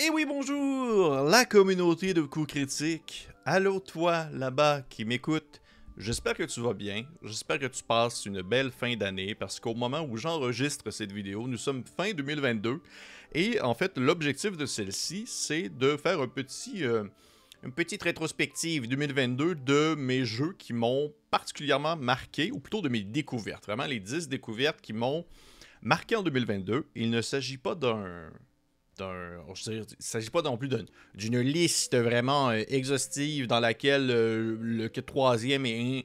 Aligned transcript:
Et 0.00 0.10
oui, 0.10 0.24
bonjour, 0.24 1.12
la 1.24 1.44
communauté 1.44 2.14
de 2.14 2.22
coups 2.22 2.46
critiques. 2.46 3.28
Allô, 3.44 3.80
toi, 3.80 4.28
là-bas, 4.32 4.82
qui 4.88 5.04
m'écoute. 5.04 5.60
J'espère 5.96 6.34
que 6.34 6.44
tu 6.44 6.60
vas 6.60 6.72
bien. 6.72 7.04
J'espère 7.24 7.58
que 7.58 7.66
tu 7.66 7.82
passes 7.82 8.24
une 8.24 8.42
belle 8.42 8.70
fin 8.70 8.94
d'année 8.94 9.34
parce 9.34 9.58
qu'au 9.58 9.74
moment 9.74 10.06
où 10.08 10.16
j'enregistre 10.16 10.92
cette 10.92 11.10
vidéo, 11.10 11.48
nous 11.48 11.56
sommes 11.56 11.82
fin 11.96 12.12
2022. 12.12 12.80
Et 13.34 13.60
en 13.60 13.74
fait, 13.74 13.98
l'objectif 13.98 14.56
de 14.56 14.66
celle-ci, 14.66 15.24
c'est 15.26 15.68
de 15.68 15.96
faire 15.96 16.20
un 16.20 16.28
petit, 16.28 16.84
euh, 16.84 17.02
une 17.64 17.72
petite 17.72 18.04
rétrospective 18.04 18.86
2022 18.86 19.56
de 19.56 19.96
mes 19.96 20.24
jeux 20.24 20.54
qui 20.56 20.74
m'ont 20.74 21.12
particulièrement 21.32 21.96
marqué, 21.96 22.52
ou 22.52 22.60
plutôt 22.60 22.82
de 22.82 22.88
mes 22.88 23.02
découvertes. 23.02 23.66
Vraiment, 23.66 23.86
les 23.86 23.98
10 23.98 24.28
découvertes 24.28 24.80
qui 24.80 24.92
m'ont 24.92 25.26
marqué 25.82 26.14
en 26.14 26.22
2022. 26.22 26.86
Il 26.94 27.10
ne 27.10 27.20
s'agit 27.20 27.58
pas 27.58 27.74
d'un 27.74 28.30
il 29.00 29.78
ne 29.78 29.84
s'agit 29.98 30.30
pas 30.30 30.42
non 30.42 30.56
plus 30.56 30.68
d'une 31.14 31.40
liste 31.40 31.96
vraiment 31.96 32.50
euh, 32.50 32.62
exhaustive 32.68 33.46
dans 33.46 33.60
laquelle 33.60 34.10
euh, 34.10 34.56
le 34.60 34.88
troisième 34.88 35.66
est, 35.66 36.04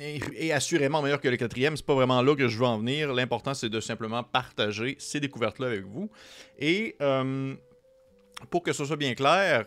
est, 0.00 0.52
assurément 0.52 1.02
meilleur 1.02 1.20
que 1.20 1.28
le 1.28 1.36
quatrième. 1.36 1.76
C'est 1.76 1.86
pas 1.86 1.94
vraiment 1.94 2.22
là 2.22 2.34
que 2.34 2.48
je 2.48 2.58
veux 2.58 2.66
en 2.66 2.78
venir. 2.78 3.12
L'important, 3.12 3.54
c'est 3.54 3.68
de 3.68 3.80
simplement 3.80 4.22
partager 4.22 4.96
ces 4.98 5.20
découvertes-là 5.20 5.68
avec 5.68 5.84
vous. 5.84 6.10
Et 6.58 6.96
euh, 7.00 7.54
pour 8.50 8.62
que 8.62 8.72
ce 8.72 8.84
soit 8.84 8.96
bien 8.96 9.14
clair, 9.14 9.66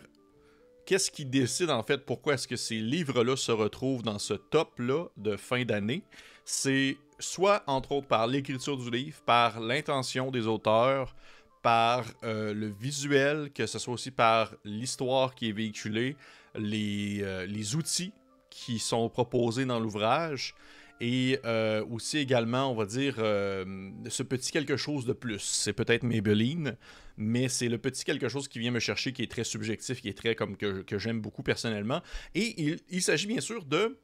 qu'est-ce 0.86 1.12
qui 1.12 1.26
décide 1.26 1.70
en 1.70 1.84
fait 1.84 2.05
pourquoi 2.05 2.36
est-ce 2.36 2.48
que 2.48 2.55
ces 2.55 2.76
livres-là 2.76 3.36
se 3.36 3.52
retrouvent 3.52 4.04
dans 4.04 4.20
ce 4.20 4.34
top-là 4.34 5.05
de 5.18 5.38
fin 5.38 5.63
d'année? 5.63 6.04
C'est 6.46 6.98
soit, 7.20 7.63
entre 7.68 7.94
autres, 7.94 8.08
par 8.08 8.27
l'écriture 8.27 8.77
du 8.77 8.90
livre, 8.90 9.20
par 9.26 9.60
l'intention 9.60 10.32
des 10.32 10.48
auteurs, 10.48 11.16
par 11.62 12.06
euh, 12.24 12.54
le 12.54 12.68
visuel, 12.68 13.52
que 13.54 13.66
ce 13.66 13.80
soit 13.80 13.94
aussi 13.94 14.12
par 14.12 14.54
l'histoire 14.64 15.36
qui 15.36 15.50
est 15.50 15.52
véhiculée, 15.52 16.16
les, 16.56 17.20
euh, 17.22 17.46
les, 17.46 17.76
outils 17.76 18.14
qui 18.49 18.80
sont 18.80 19.10
proposés 19.10 19.66
dans 19.66 19.80
l'ouvrage 19.80 20.55
et 20.99 21.40
euh, 21.46 21.86
aussi 21.91 22.18
également, 22.18 22.72
on 22.72 22.76
va 22.76 22.86
dire, 22.86 23.18
ce 23.18 24.24
petit 24.24 24.52
quelque 24.52 24.77
chose 24.77 25.05
de 25.05 25.14
plus. 25.14 25.40
C'est 25.40 25.74
peut-être 25.74 26.02
Maybelline, 26.04 26.76
mais 27.18 27.49
c'est 27.49 27.70
le 27.70 27.77
petit 27.77 28.04
quelque 28.04 28.30
chose 28.30 28.48
qui 28.48 28.58
vient 28.58 28.71
me 28.71 28.80
chercher, 28.80 29.14
qui 29.14 29.21
est 29.21 29.32
très 29.32 29.44
subjectif, 29.44 30.02
qui 30.02 30.10
est 30.10 30.18
très 30.18 30.34
comme 30.34 30.58
que, 30.58 30.82
que 30.82 30.98
j'aime 30.98 31.21
beaucoup 31.21 31.44
personnellement. 31.44 32.02
Et 32.34 32.60
il, 32.60 32.80
il 32.90 33.04
s'agit 33.04 33.27
bien 33.27 33.42
sûr 33.42 33.64
de 33.64 33.99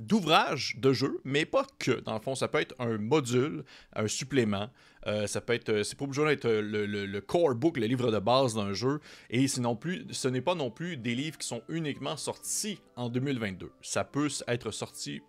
d'ouvrages 0.00 0.76
de 0.78 0.92
jeu, 0.92 1.20
mais 1.24 1.44
pas 1.44 1.66
que. 1.78 2.00
Dans 2.00 2.14
le 2.14 2.20
fond, 2.20 2.34
ça 2.34 2.48
peut 2.48 2.60
être 2.60 2.74
un 2.78 2.98
module, 2.98 3.64
un 3.94 4.08
supplément. 4.08 4.68
Euh, 5.06 5.26
ça 5.26 5.40
peut 5.40 5.52
être, 5.52 5.68
euh, 5.68 5.82
c'est 5.82 5.98
pas 5.98 6.04
obligé 6.04 6.24
d'être 6.24 6.46
euh, 6.46 6.62
le, 6.62 7.20
core 7.20 7.54
book, 7.54 7.76
le 7.76 7.86
livre 7.86 8.10
de 8.10 8.18
base 8.18 8.54
d'un 8.54 8.72
jeu. 8.72 9.00
Et 9.30 9.46
ce 9.48 10.28
n'est 10.28 10.40
pas 10.40 10.54
non 10.54 10.70
plus 10.70 10.96
des 10.96 11.14
livres 11.14 11.38
qui 11.38 11.46
sont 11.46 11.62
uniquement 11.68 12.16
sortis 12.16 12.80
en 12.96 13.08
2022. 13.08 13.70
Ça 13.82 14.04
peut 14.04 14.28
être 14.48 14.70
sorti 14.70 15.20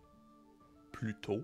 plus 0.92 1.14
tôt, 1.14 1.42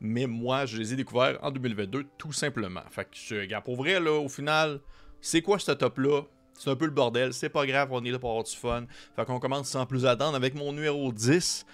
mais 0.00 0.26
moi, 0.26 0.64
je 0.64 0.78
les 0.78 0.92
ai 0.92 0.96
découverts 0.96 1.38
en 1.42 1.50
2022 1.50 2.04
tout 2.18 2.32
simplement. 2.32 2.82
Fait 2.90 3.04
que, 3.04 3.40
regarde, 3.40 3.64
pour 3.64 3.74
vrai, 3.74 3.98
là, 3.98 4.12
au 4.12 4.28
final, 4.28 4.80
c'est 5.20 5.42
quoi 5.42 5.58
ce 5.58 5.72
top-là? 5.72 6.22
C'est 6.56 6.70
un 6.70 6.76
peu 6.76 6.84
le 6.84 6.92
bordel, 6.92 7.32
c'est 7.32 7.48
pas 7.48 7.66
grave, 7.66 7.88
on 7.90 8.04
est 8.04 8.10
là 8.12 8.20
pour 8.20 8.30
avoir 8.30 8.44
du 8.44 8.54
fun. 8.54 8.84
Fait 9.16 9.24
qu'on 9.24 9.40
commence 9.40 9.68
sans 9.68 9.86
plus 9.86 10.06
attendre 10.06 10.36
avec 10.36 10.54
mon 10.54 10.72
numéro 10.72 11.10
10. 11.10 11.66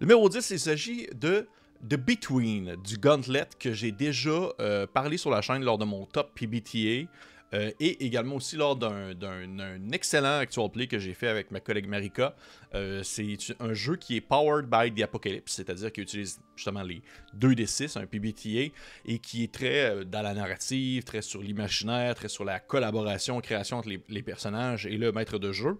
Numéro 0.00 0.30
10, 0.30 0.48
il 0.52 0.58
s'agit 0.58 1.08
de 1.14 1.46
The 1.86 1.96
Between 1.96 2.76
du 2.76 2.96
Gauntlet 2.96 3.48
que 3.58 3.74
j'ai 3.74 3.92
déjà 3.92 4.48
euh, 4.58 4.86
parlé 4.86 5.18
sur 5.18 5.28
la 5.28 5.42
chaîne 5.42 5.62
lors 5.62 5.76
de 5.76 5.84
mon 5.84 6.06
top 6.06 6.32
PBTA. 6.34 7.06
Euh, 7.52 7.70
et 7.80 8.06
également 8.06 8.36
aussi 8.36 8.56
lors 8.56 8.76
d'un 8.76 9.90
excellent 9.92 10.38
actual 10.38 10.70
play 10.70 10.86
que 10.86 10.98
j'ai 10.98 11.12
fait 11.12 11.26
avec 11.28 11.50
ma 11.50 11.60
collègue 11.60 11.86
Marika. 11.86 12.34
Euh, 12.74 13.02
c'est 13.02 13.36
un 13.58 13.74
jeu 13.74 13.96
qui 13.96 14.16
est 14.16 14.20
powered 14.22 14.70
by 14.70 14.90
the 14.90 15.02
Apocalypse, 15.02 15.52
c'est-à-dire 15.52 15.92
qu'il 15.92 16.04
utilise 16.04 16.40
justement 16.56 16.82
les 16.82 17.02
2D6, 17.36 17.98
un 17.98 18.06
PBTA, 18.06 18.72
et 19.04 19.18
qui 19.18 19.42
est 19.42 19.52
très 19.52 20.04
dans 20.06 20.22
la 20.22 20.32
narrative, 20.32 21.02
très 21.02 21.20
sur 21.20 21.42
l'imaginaire, 21.42 22.14
très 22.14 22.28
sur 22.28 22.44
la 22.44 22.58
collaboration, 22.58 23.38
création 23.40 23.78
entre 23.78 23.90
les, 24.08 24.22
personnages 24.22 24.86
et 24.86 24.96
le 24.96 25.12
maître 25.12 25.38
de 25.38 25.52
jeu. 25.52 25.76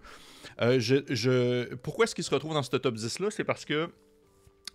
je, 0.61 1.75
pourquoi 1.77 2.05
est-ce 2.05 2.17
qu'il 2.17 2.25
se 2.25 2.35
retrouve 2.35 2.53
dans 2.53 2.65
ce 2.65 2.77
top 2.77 2.97
10-là 2.97 3.31
C'est 3.31 3.45
parce 3.45 3.65
que 3.65 3.89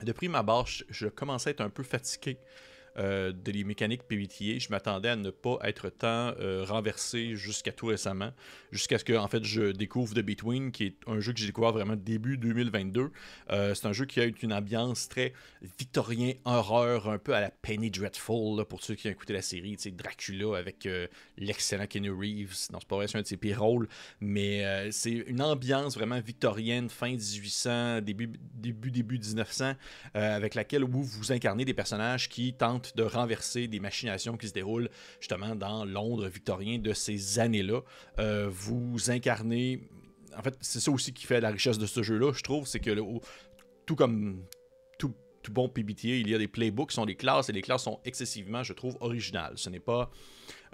de 0.03 0.11
prime 0.11 0.35
abord, 0.35 0.67
je 0.89 1.07
commençais 1.07 1.50
à 1.50 1.51
être 1.51 1.61
un 1.61 1.69
peu 1.69 1.83
fatigué 1.83 2.38
euh, 2.97 3.31
de 3.31 3.51
les 3.51 3.63
mécaniques 3.63 4.03
PBTA, 4.03 4.59
je 4.59 4.69
m'attendais 4.69 5.09
à 5.09 5.16
ne 5.16 5.29
pas 5.29 5.57
être 5.63 5.89
tant 5.89 6.33
euh, 6.39 6.63
renversé 6.67 7.35
jusqu'à 7.35 7.72
tout 7.72 7.88
récemment, 7.88 8.31
jusqu'à 8.72 8.97
ce 8.97 9.03
que 9.03 9.13
en 9.13 9.28
fait 9.28 9.44
je 9.44 9.72
découvre 9.72 10.13
The 10.13 10.22
Between, 10.22 10.72
qui 10.72 10.85
est 10.85 10.95
un 11.07 11.19
jeu 11.19 11.33
que 11.33 11.39
j'ai 11.39 11.47
découvert 11.47 11.73
vraiment 11.73 11.95
début 11.95 12.38
2022. 12.38 13.11
Euh, 13.51 13.73
c'est 13.73 13.88
un 13.88 13.94
jeu 13.94 14.06
qui 14.06 14.22
a 14.22 14.25
une 14.41 14.53
ambiance 14.53 15.09
très 15.09 15.33
victorien, 15.78 16.33
horreur, 16.45 17.09
un 17.09 17.17
peu 17.17 17.33
à 17.33 17.41
la 17.41 17.50
Penny 17.50 17.91
Dreadful, 17.91 18.63
pour 18.66 18.81
ceux 18.81 18.95
qui 18.95 19.07
ont 19.07 19.12
écouté 19.12 19.33
la 19.33 19.41
série, 19.41 19.77
Dracula 19.91 20.57
avec 20.57 20.88
l'excellent 21.38 21.88
Kenny 21.88 22.09
Reeves. 22.09 22.67
Non, 22.72 22.79
c'est 22.79 22.88
pas 22.88 22.95
vrai, 22.95 23.07
c'est 23.07 23.17
un 23.17 23.22
de 23.22 23.27
ses 23.27 23.38
pires 23.38 23.62
rôles, 23.62 23.88
mais 24.19 24.89
c'est 24.91 25.12
une 25.12 25.41
ambiance 25.41 25.95
vraiment 25.95 26.19
victorienne, 26.19 26.89
fin 26.89 27.12
1800, 27.12 28.01
début, 28.01 28.31
début, 28.53 28.91
début 28.91 29.19
1900, 29.19 29.73
avec 30.13 30.56
laquelle 30.56 30.83
vous, 30.83 31.03
vous 31.03 31.31
incarnez 31.31 31.66
des 31.66 31.73
personnages 31.73 32.29
qui 32.29 32.53
tentent 32.53 32.84
de 32.94 33.03
renverser 33.03 33.68
des 33.68 33.79
machinations 33.79 34.38
qui 34.38 34.47
se 34.47 34.53
déroulent 34.53 34.90
justement 35.19 35.56
dans 35.56 35.85
Londres 35.85 36.28
victorien 36.28 36.78
de 36.78 36.94
ces 36.94 37.40
années-là. 37.40 37.81
Euh, 38.19 38.47
vous 38.50 39.09
incarnez. 39.09 39.88
En 40.38 40.44
fait, 40.44 40.56
c'est 40.62 40.79
ça 40.79 40.91
aussi 40.91 41.13
qui 41.13 41.25
fait 41.25 41.40
la 41.40 41.50
richesse 41.50 41.78
de 41.78 41.85
ce 41.85 42.03
jeu-là, 42.03 42.34
je 42.34 42.44
trouve, 42.44 42.68
c'est 42.68 42.79
que 42.79 42.91
tout 43.85 43.95
comme 43.95 44.44
tout, 44.97 45.13
bon 45.51 45.69
PBTA, 45.69 46.07
il 46.07 46.28
y 46.28 46.34
a 46.34 46.40
des 46.40 46.47
playbooks, 46.47 46.91
sont 46.91 47.06
des 47.06 47.16
classes, 47.16 47.50
et 47.50 47.51
les 47.51 47.62
classes 47.62 47.84
sont 47.84 48.00
excessivement, 48.03 48.63
je 48.63 48.74
trouve, 48.74 48.97
originales. 49.00 49.53
Ce 49.57 49.69
n'est 49.69 49.79
pas, 49.79 50.09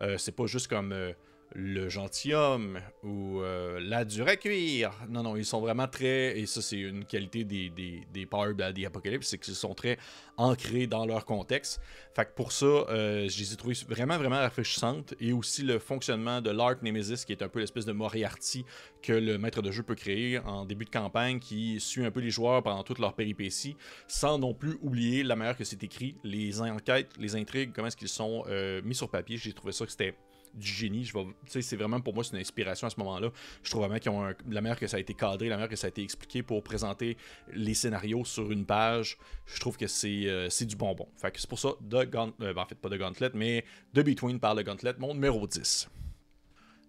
euh, 0.02 0.18
c'est 0.18 0.32
pas 0.32 0.46
juste 0.46 0.68
comme 0.68 0.94
euh, 0.94 1.12
le 1.54 1.90
gentilhomme 1.90 2.80
ou 3.04 3.42
euh, 3.42 3.80
la 3.82 4.06
dure 4.06 4.28
à 4.28 4.36
cuire. 4.36 4.92
Non, 5.10 5.24
non, 5.24 5.36
ils 5.36 5.46
sont 5.46 5.60
vraiment 5.60 5.88
très. 5.88 6.40
Et 6.40 6.46
ça, 6.46 6.62
c'est 6.62 6.80
une 6.80 7.06
qualité 7.06 7.44
des, 7.44 7.70
des, 7.70 8.04
des 8.12 8.26
Power 8.26 8.54
des 8.74 8.86
Apocalypse, 8.86 9.28
c'est 9.28 9.38
qu'ils 9.38 9.56
sont 9.56 9.74
très 9.74 9.98
ancrés 10.38 10.88
dans 10.88 11.06
leur 11.06 11.26
contexte. 11.26 11.82
Fait 12.16 12.26
que 12.26 12.34
pour 12.36 12.52
ça, 12.52 12.66
euh, 12.66 13.28
je 13.30 13.40
les 13.40 13.54
ai 13.54 13.56
trouvés 13.56 13.76
vraiment, 13.88 14.18
vraiment 14.18 14.38
rafraîchissantes. 14.38 15.14
Et 15.20 15.34
aussi 15.34 15.64
le 15.64 15.80
fonctionnement 15.80 16.42
de 16.42 16.50
l'Arc 16.50 16.82
Nemesis, 16.82 17.26
qui 17.26 17.32
est 17.32 17.42
un 17.42 17.50
peu 17.50 17.60
l'espèce 17.60 17.86
de 17.86 17.94
Moriarty 17.94 18.66
que 19.02 19.14
le 19.14 19.38
maître 19.38 19.62
de 19.62 19.72
jeu 19.72 19.84
peut 19.84 19.96
créer 19.96 20.40
en 20.40 20.66
début 20.66 20.86
de 20.86 20.90
campagne, 20.90 21.40
qui 21.40 21.80
suit 21.80 22.06
un 22.06 22.12
peu 22.12 22.20
les 22.20 22.32
joueurs 22.32 22.64
pendant 22.64 22.84
toute 22.84 23.00
leur 23.00 23.14
péripétie, 23.14 23.76
sans 24.08 24.38
non 24.38 24.54
plus 24.54 24.78
oublier 24.82 25.24
la 25.24 25.36
manière 25.36 25.58
que 25.58 25.64
c'est 25.64 25.84
écrit, 25.84 26.16
les 26.24 26.62
enquêtes, 26.62 27.12
les 27.20 27.36
intrigues, 27.36 27.72
comment 27.74 27.88
est-ce 27.88 27.98
qu'ils 27.98 28.08
sont 28.08 28.44
euh, 28.48 28.82
mis 28.84 28.96
sur 28.96 29.10
papier. 29.10 29.38
J'ai 29.38 29.54
trouvé 29.54 29.74
ça 29.74 29.86
que 29.86 29.92
c'était 29.92 30.16
du 30.54 30.68
génie. 30.68 31.06
Je 31.06 31.18
c'est 31.46 31.76
vraiment 31.76 32.00
pour 32.02 32.14
moi 32.14 32.24
c'est 32.24 32.34
une 32.34 32.42
inspiration 32.42 32.88
à 32.88 32.90
ce 32.90 33.00
moment-là. 33.00 33.30
Je 33.64 33.70
trouve 33.70 33.84
vraiment 33.84 34.00
qu'ils 34.00 34.12
ont 34.12 34.34
la 34.50 34.62
manière 34.62 34.80
que 34.80 34.88
ça 34.88 34.98
a 34.98 35.00
été 35.00 35.14
cadré, 35.14 35.50
la 35.50 35.56
manière 35.56 35.70
que 35.70 35.76
ça 35.76 35.88
a 35.88 35.90
été 35.90 36.04
expliqué 36.04 36.44
pour 36.44 36.64
présenter 36.64 37.18
les 37.54 37.74
scénarios 37.74 38.26
sur 38.26 38.52
une 38.52 38.66
page. 38.66 39.18
Je 39.46 39.60
trouve 39.60 39.78
que 39.78 39.88
c'est 39.88 40.24
euh, 40.26 40.48
du 40.62 40.76
bonbon. 40.76 41.08
Fait 41.18 41.34
c'est 41.36 41.50
pour 41.50 41.60
ça 41.60 41.70
The 41.90 42.10
Gauntlet, 42.10 42.48
euh, 42.48 42.54
ben, 42.54 42.62
en 42.62 42.66
fait 42.66 42.76
pas 42.76 42.90
The 42.90 42.98
Gauntlet, 42.98 43.32
mais 43.34 43.66
The 43.94 44.02
Between 44.02 44.40
par 44.40 44.56
le 44.56 44.64
Gauntlet, 44.64 44.94
mon 45.00 45.14
numéro 45.14 45.48
10. 45.48 45.90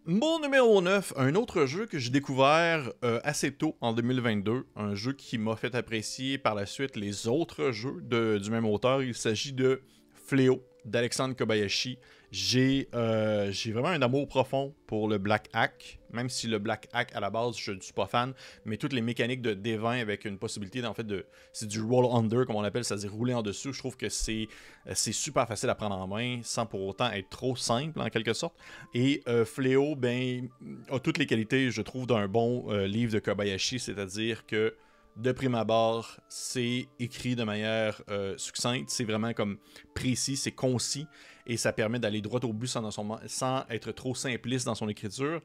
Mon 0.04 0.40
numéro 0.40 0.82
9, 0.82 1.12
un 1.16 1.36
autre 1.36 1.64
jeu 1.64 1.86
que 1.86 1.96
j'ai 1.96 2.10
découvert 2.10 2.90
euh, 3.04 3.20
assez 3.22 3.52
tôt 3.52 3.76
en 3.80 3.92
2022, 3.92 4.66
un 4.74 4.96
jeu 4.96 5.12
qui 5.12 5.38
m'a 5.38 5.54
fait 5.54 5.76
apprécier 5.76 6.38
par 6.38 6.56
la 6.56 6.66
suite 6.66 6.96
les 6.96 7.28
autres 7.28 7.70
jeux 7.70 8.00
de, 8.02 8.38
du 8.38 8.50
même 8.50 8.66
auteur. 8.66 9.04
Il 9.04 9.14
s'agit 9.14 9.52
de 9.52 9.80
Fléau 10.26 10.60
d'Alexandre 10.84 11.36
Kobayashi. 11.36 11.98
Euh, 12.34 13.52
j'ai 13.52 13.72
vraiment 13.72 13.88
un 13.88 14.00
amour 14.00 14.26
profond 14.26 14.74
pour 14.86 15.06
le 15.06 15.18
Black 15.18 15.50
Hack, 15.52 15.98
même 16.12 16.30
si 16.30 16.46
le 16.46 16.58
Black 16.58 16.88
Hack 16.92 17.14
à 17.14 17.20
la 17.20 17.28
base 17.28 17.58
je 17.58 17.72
ne 17.72 17.80
suis 17.80 17.92
pas 17.92 18.06
fan, 18.06 18.32
mais 18.64 18.78
toutes 18.78 18.94
les 18.94 19.02
mécaniques 19.02 19.42
de 19.42 19.54
D20 19.54 20.00
avec 20.00 20.24
une 20.24 20.38
possibilité 20.38 20.84
en 20.86 20.94
fait 20.94 21.06
de 21.06 21.26
c'est 21.52 21.68
du 21.68 21.82
roll 21.82 22.06
under 22.10 22.46
comme 22.46 22.56
on 22.56 22.62
l'appelle, 22.62 22.84
c'est-à-dire 22.84 23.12
rouler 23.12 23.34
en 23.34 23.42
dessous. 23.42 23.74
Je 23.74 23.78
trouve 23.78 23.98
que 23.98 24.08
c'est 24.08 24.48
euh, 24.86 24.92
c'est 24.94 25.12
super 25.12 25.46
facile 25.46 25.68
à 25.68 25.74
prendre 25.74 25.94
en 25.94 26.06
main 26.06 26.40
sans 26.42 26.64
pour 26.64 26.80
autant 26.86 27.10
être 27.10 27.28
trop 27.28 27.54
simple 27.54 28.00
en 28.00 28.08
quelque 28.08 28.32
sorte. 28.32 28.54
Et 28.94 29.22
euh, 29.28 29.44
Fléau 29.44 29.94
ben 29.94 30.48
a 30.90 30.98
toutes 30.98 31.18
les 31.18 31.26
qualités 31.26 31.70
je 31.70 31.82
trouve 31.82 32.06
d'un 32.06 32.28
bon 32.28 32.70
livre 32.86 33.12
de 33.12 33.18
Kobayashi, 33.18 33.78
c'est-à-dire 33.78 34.46
que 34.46 34.74
de 35.16 35.32
prime 35.32 35.54
abord, 35.54 36.16
c'est 36.28 36.88
écrit 36.98 37.36
de 37.36 37.44
manière 37.44 38.00
euh, 38.10 38.34
succincte, 38.38 38.90
c'est 38.90 39.04
vraiment 39.04 39.32
comme 39.32 39.58
précis, 39.94 40.36
c'est 40.36 40.52
concis. 40.52 41.06
Et 41.46 41.56
ça 41.56 41.72
permet 41.72 41.98
d'aller 41.98 42.20
droit 42.20 42.40
au 42.44 42.52
but 42.52 42.66
sans, 42.66 43.64
être 43.70 43.92
trop 43.92 44.14
simpliste 44.14 44.66
dans 44.66 44.74
son 44.74 44.88
écriture. 44.88 45.40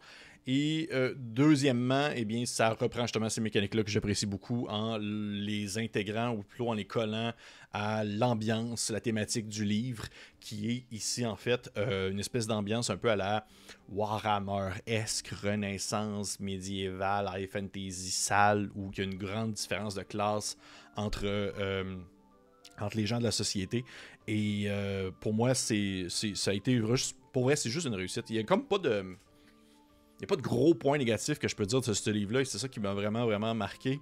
Et 0.49 0.87
euh, 0.93 1.13
deuxièmement, 1.17 2.07
eh 2.15 2.23
bien, 2.23 2.45
ça 2.45 2.69
reprend 2.69 3.01
justement 3.01 3.27
ces 3.27 3.41
mécaniques-là 3.41 3.83
que 3.83 3.91
j'apprécie 3.91 4.25
beaucoup 4.25 4.65
en 4.69 4.97
les 4.97 5.77
intégrant 5.77 6.29
ou 6.29 6.43
plutôt 6.43 6.69
en 6.69 6.73
les 6.73 6.85
collant 6.85 7.33
à 7.73 8.05
l'ambiance, 8.05 8.89
la 8.89 9.01
thématique 9.01 9.49
du 9.49 9.65
livre, 9.65 10.05
qui 10.39 10.71
est 10.71 10.95
ici 10.95 11.25
en 11.25 11.35
fait 11.35 11.69
euh, 11.77 12.11
une 12.11 12.19
espèce 12.19 12.47
d'ambiance 12.47 12.89
un 12.89 12.95
peu 12.95 13.11
à 13.11 13.17
la 13.17 13.45
Warhammer-esque, 13.89 15.27
renaissance 15.43 16.39
médiévale, 16.39 17.29
high 17.35 17.49
fantasy 17.49 18.09
sale, 18.09 18.69
où 18.73 18.89
il 18.93 18.97
y 18.99 19.01
a 19.01 19.03
une 19.03 19.17
grande 19.17 19.51
différence 19.51 19.95
de 19.95 20.03
classe 20.03 20.57
entre, 20.95 21.25
euh, 21.25 21.97
entre 22.79 22.97
les 22.97 23.05
gens 23.05 23.19
de 23.19 23.23
la 23.23 23.31
société. 23.31 23.85
Et 24.27 24.67
pour 25.19 25.33
moi, 25.33 25.53
c'est, 25.53 26.07
ça 26.09 26.51
a 26.51 26.53
été 26.53 26.79
pour 27.33 27.43
vrai, 27.43 27.55
c'est 27.55 27.69
juste 27.69 27.87
une 27.87 27.95
réussite. 27.95 28.29
Il 28.29 28.33
n'y 28.33 28.39
a 28.39 28.43
comme 28.43 28.65
pas 28.65 28.77
de 28.79 29.15
il 30.19 30.21
n'y 30.21 30.25
a 30.25 30.27
pas 30.27 30.35
de 30.35 30.41
gros 30.41 30.73
points 30.73 30.97
négatifs 30.97 31.37
que 31.37 31.47
je 31.47 31.55
peux 31.55 31.67
dire 31.67 31.79
de 31.81 31.93
ce 31.93 32.09
livre-là. 32.09 32.43
C'est 32.43 32.57
ça 32.57 32.67
qui 32.67 32.79
m'a 32.79 32.93
vraiment, 32.93 33.25
vraiment 33.25 33.53
marqué. 33.53 33.99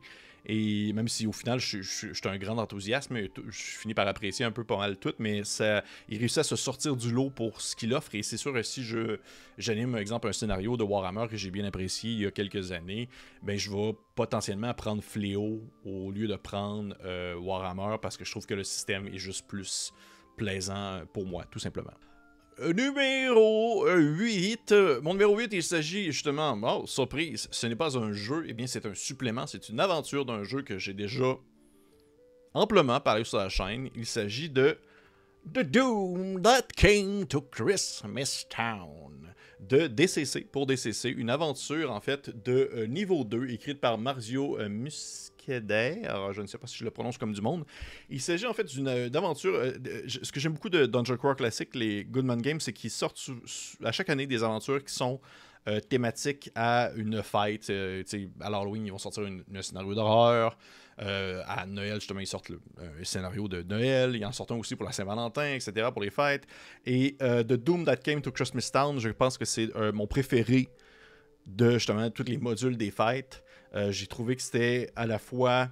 Et 0.48 0.94
même 0.94 1.08
si 1.08 1.28
au 1.28 1.32
final, 1.32 1.60
je, 1.60 1.82
suis 1.82 2.12
un 2.26 2.38
grand 2.38 2.58
enthousiaste, 2.58 3.12
je 3.12 3.52
finis 3.52 3.94
par 3.94 4.08
apprécier 4.08 4.46
un 4.46 4.52
peu 4.52 4.64
pas 4.64 4.78
mal 4.78 4.98
tout, 4.98 5.14
mais 5.20 5.44
ça, 5.44 5.84
il 6.10 6.20
réussit 6.20 6.40
à 6.40 6.44
se 6.44 6.56
sortir 6.56 6.96
du 6.96 7.12
lot 7.12 7.30
pour 7.30 7.62
ce 7.62 7.76
qu'il 7.76 7.94
offre. 7.94 8.14
Et 8.14 8.24
c'est 8.24 8.38
sûr 8.38 8.54
si 8.64 8.84
je 8.84 9.20
j'anime, 9.58 9.96
exemple, 9.96 10.28
un 10.28 10.34
scénario 10.34 10.78
de 10.78 10.84
Warhammer 10.84 11.28
que 11.30 11.38
j'ai 11.38 11.52
bien 11.52 11.66
apprécié 11.66 12.12
il 12.12 12.22
y 12.22 12.26
a 12.26 12.32
quelques 12.32 12.72
années, 12.72 13.10
ben 13.42 13.58
je 13.58 13.72
vais 13.72 13.96
potentiellement 14.16 14.74
prendre 14.74 15.04
Fléau 15.04 15.62
au 15.84 16.12
lieu 16.12 16.28
de 16.28 16.36
prendre 16.36 16.96
euh, 17.04 17.36
Warhammer 17.36 17.98
parce 18.02 18.18
que 18.18 18.26
je 18.26 18.32
trouve 18.32 18.46
que 18.46 18.54
le 18.54 18.64
système 18.64 19.08
est 19.08 19.18
juste 19.18 19.48
plus 19.48 19.94
plaisant 20.38 21.02
pour 21.14 21.26
moi, 21.26 21.46
tout 21.50 21.60
simplement. 21.60 21.94
Euh, 22.62 22.72
numéro 22.72 23.86
8. 23.86 24.72
Euh, 24.72 25.02
mon 25.02 25.14
numéro 25.14 25.38
8, 25.38 25.50
il 25.52 25.64
s'agit 25.64 26.06
justement, 26.06 26.58
oh, 26.64 26.86
surprise, 26.88 27.50
ce 27.52 27.68
n'est 27.68 27.76
pas 27.76 27.98
un 27.98 28.14
jeu, 28.14 28.46
eh 28.48 28.54
bien 28.54 28.66
c'est 28.66 28.86
un 28.86 28.94
supplément, 28.94 29.46
c'est 29.46 29.68
une 29.68 29.80
aventure 29.80 30.26
d'un 30.26 30.44
jeu 30.44 30.62
que 30.62 30.78
j'ai 30.78 30.94
déjà 30.94 31.36
amplement 32.54 33.02
parlé 33.02 33.26
sur 33.26 33.40
la 33.40 33.50
chaîne. 33.50 33.90
Il 33.94 34.06
s'agit 34.06 34.50
de 34.50 34.78
The 35.54 35.60
Doom 35.60 36.42
That 36.42 36.68
Came 36.78 37.26
to 37.28 37.42
Christmas 37.42 38.46
Town 38.50 39.34
de 39.60 39.88
DCC 39.88 40.42
pour 40.50 40.66
DCC, 40.66 41.10
une 41.10 41.30
aventure 41.30 41.92
en 41.92 42.00
fait 42.00 42.30
de 42.46 42.70
euh, 42.74 42.88
niveau 42.88 43.26
2 43.26 43.50
écrite 43.50 43.82
par 43.82 43.98
Marzio 43.98 44.58
Mus 44.70 45.32
alors 45.50 46.34
je 46.34 46.42
ne 46.42 46.48
sais 46.48 46.58
pas 46.58 46.68
si 46.68 46.78
je 46.78 46.84
le 46.84 46.92
prononce 46.92 47.18
comme 47.18 47.34
du 47.34 47.42
monde. 47.42 47.66
Il 48.10 48.22
s'agit 48.22 48.46
en 48.46 48.54
fait 48.54 48.66
d'une 48.66 48.88
euh, 48.88 49.10
aventure. 49.14 49.56
Euh, 49.56 49.74
ce 50.08 50.32
que 50.32 50.40
j'aime 50.40 50.54
beaucoup 50.54 50.70
de 50.70 50.86
Dungeon 50.86 51.18
Crawl 51.18 51.36
Classic, 51.36 51.74
les 51.76 52.04
Goodman 52.06 52.42
Games, 52.42 52.60
c'est 52.60 52.74
qu'ils 52.74 52.92
sortent 52.92 53.30
à 53.84 53.92
chaque 53.92 54.10
année 54.10 54.28
des 54.28 54.44
aventures 54.44 54.84
qui 54.84 54.94
sont 54.94 55.20
euh, 55.68 55.80
thématiques 55.80 56.52
à 56.56 56.92
une 56.96 57.22
fête. 57.24 57.70
à 57.70 58.50
l'Halloween, 58.50 58.86
ils 58.86 58.92
vont 58.92 58.98
sortir 58.98 59.24
un 59.24 59.62
scénario 59.62 59.96
d'horreur. 59.96 60.58
à 60.98 61.66
Noël, 61.68 61.96
justement, 61.96 62.20
ils 62.20 62.28
sortent 62.28 62.50
le, 62.50 62.60
un 62.78 63.04
scénario 63.04 63.48
de 63.48 63.64
Noël. 63.64 64.16
Ils 64.16 64.26
en 64.26 64.32
sortent 64.32 64.52
aussi 64.52 64.76
pour 64.76 64.86
la 64.86 64.92
Saint-Valentin, 64.92 65.54
etc., 65.54 65.90
pour 65.92 66.02
les 66.02 66.12
fêtes. 66.12 66.46
Et 66.86 67.18
The 67.20 67.54
Doom 67.54 67.86
That 67.86 67.98
Came 67.98 68.22
to 68.22 68.32
Christmas 68.32 68.70
Town, 68.72 69.00
je 69.00 69.10
pense 69.10 69.38
que 69.38 69.46
c'est 69.46 69.70
mon 69.94 70.08
préféré 70.08 70.70
de 71.46 71.72
justement 71.74 72.10
tous 72.10 72.24
les 72.24 72.38
modules 72.38 72.78
des 72.78 72.92
fêtes. 72.92 73.44
Euh, 73.76 73.92
j'ai 73.92 74.08
trouvé 74.08 74.36
que 74.36 74.42
c'était 74.42 74.90
à 74.96 75.06
la 75.06 75.20
fois 75.20 75.70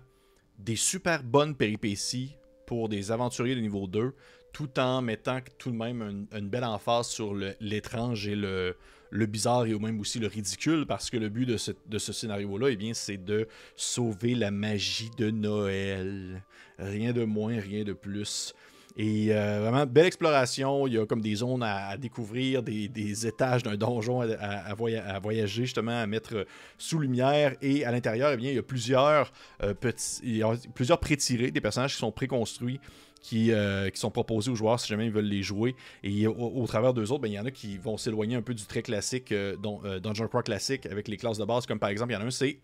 des 0.59 0.75
super 0.75 1.23
bonnes 1.23 1.55
péripéties 1.55 2.35
pour 2.65 2.89
des 2.89 3.11
aventuriers 3.11 3.55
de 3.55 3.61
niveau 3.61 3.87
2, 3.87 4.13
tout 4.51 4.79
en 4.79 5.01
mettant 5.01 5.39
tout 5.57 5.71
de 5.71 5.75
même 5.75 6.27
une, 6.31 6.49
belle 6.49 6.63
emphase 6.63 7.07
sur 7.07 7.33
l'étrange 7.59 8.27
et 8.27 8.35
le, 8.35 8.75
bizarre 9.11 9.65
et 9.65 9.77
même 9.77 9.99
aussi 9.99 10.19
le 10.19 10.27
ridicule, 10.27 10.85
parce 10.85 11.09
que 11.09 11.17
le 11.17 11.29
but 11.29 11.47
de 11.47 11.57
ce, 11.57 12.13
scénario-là, 12.13 12.69
eh 12.69 12.75
bien, 12.75 12.93
c'est 12.93 13.23
de 13.23 13.47
sauver 13.75 14.35
la 14.35 14.51
magie 14.51 15.11
de 15.17 15.31
Noël. 15.31 16.43
Rien 16.77 17.13
de 17.13 17.23
moins, 17.23 17.59
rien 17.59 17.83
de 17.83 17.93
plus. 17.93 18.53
Et 18.95 19.29
euh, 19.31 19.59
vraiment, 19.61 19.85
belle 19.85 20.05
exploration. 20.05 20.85
Il 20.87 20.93
y 20.93 20.99
a 20.99 21.05
comme 21.05 21.21
des 21.21 21.35
zones 21.35 21.63
à, 21.63 21.97
découvrir, 21.97 22.61
des, 22.61 23.27
étages 23.27 23.63
d'un 23.63 23.75
donjon 23.75 24.21
à, 24.21 24.73
voyager, 24.75 25.65
justement, 25.65 26.01
à 26.01 26.05
mettre 26.05 26.45
sous 26.77 26.99
lumière. 26.99 27.55
Et 27.61 27.85
à 27.85 27.91
l'intérieur, 27.91 28.31
eh 28.33 28.37
bien, 28.37 28.51
il 28.51 28.55
y 28.55 28.59
a 28.59 28.63
plusieurs, 28.63 29.31
euh, 29.63 29.73
petits, 29.73 30.19
il 30.23 30.37
y 30.37 30.43
a 30.43 30.53
plusieurs 30.75 30.99
pré-tirés, 30.99 31.51
des 31.51 31.61
personnages 31.61 31.93
qui 31.93 31.99
sont 31.99 32.11
préconstruits. 32.11 32.79
Qui, 33.23 33.53
euh, 33.53 33.89
qui, 33.89 33.99
sont 34.01 34.11
proposés 34.11 34.51
aux 34.51 34.55
joueurs 34.55 34.81
si 34.81 34.89
jamais 34.89 35.05
ils 35.05 35.11
veulent 35.11 35.23
les 35.23 35.43
jouer. 35.43 35.77
Et 36.03 36.27
au, 36.27 36.65
travers 36.67 36.93
d'eux 36.93 37.09
autres, 37.09 37.21
ben, 37.21 37.29
il 37.29 37.35
y 37.35 37.39
en 37.39 37.45
a 37.45 37.51
qui 37.51 37.77
vont 37.77 37.95
s'éloigner 37.95 38.35
un 38.35 38.41
peu 38.41 38.53
du 38.53 38.65
très 38.65 38.81
classique 38.81 39.33
dont, 39.61 39.81
Dungeon 40.01 40.27
Crawl 40.27 40.43
classique 40.43 40.85
avec 40.87 41.07
les 41.07 41.15
classes 41.15 41.37
de 41.37 41.45
base, 41.45 41.65
comme 41.65 41.79
par 41.79 41.89
exemple, 41.89 42.11
il 42.11 42.15
y 42.15 42.17
en 42.17 42.21
a 42.21 42.25
un, 42.25 42.31
c'est 42.31 42.59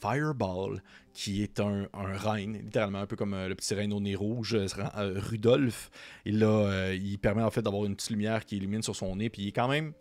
Fireball, 0.00 0.82
qui 1.12 1.42
est 1.42 1.60
un, 1.60 1.88
reine, 1.94 2.54
littéralement 2.54 3.00
un 3.00 3.06
peu 3.06 3.16
comme 3.16 3.34
euh, 3.34 3.48
le 3.48 3.54
petit 3.54 3.74
reine 3.74 3.92
au 3.92 4.00
nez 4.00 4.14
rouge, 4.14 4.54
euh, 4.54 4.66
Rudolph. 5.16 5.90
Il, 6.24 6.42
euh, 6.42 6.94
il 6.94 7.18
permet 7.18 7.42
en 7.42 7.50
fait 7.50 7.62
d'avoir 7.62 7.84
une 7.84 7.96
petite 7.96 8.10
lumière 8.10 8.44
qui 8.44 8.56
illumine 8.56 8.82
sur 8.82 8.96
son 8.96 9.16
nez, 9.16 9.28
puis 9.28 9.42
il 9.42 9.48
est 9.48 9.52
quand 9.52 9.68
même 9.68 9.92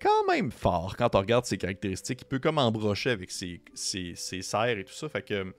quand 0.00 0.26
même 0.26 0.50
fort 0.50 0.96
quand 0.96 1.14
on 1.14 1.20
regarde 1.20 1.44
ses 1.44 1.58
caractéristiques. 1.58 2.22
Il 2.22 2.26
peut 2.26 2.40
comme 2.40 2.58
embrocher 2.58 3.10
avec 3.10 3.30
ses, 3.30 3.60
ses, 3.74 4.14
ses 4.16 4.42
serres 4.42 4.78
et 4.78 4.84
tout 4.84 4.92
ça. 4.92 5.08
Fait 5.08 5.22
que 5.22 5.54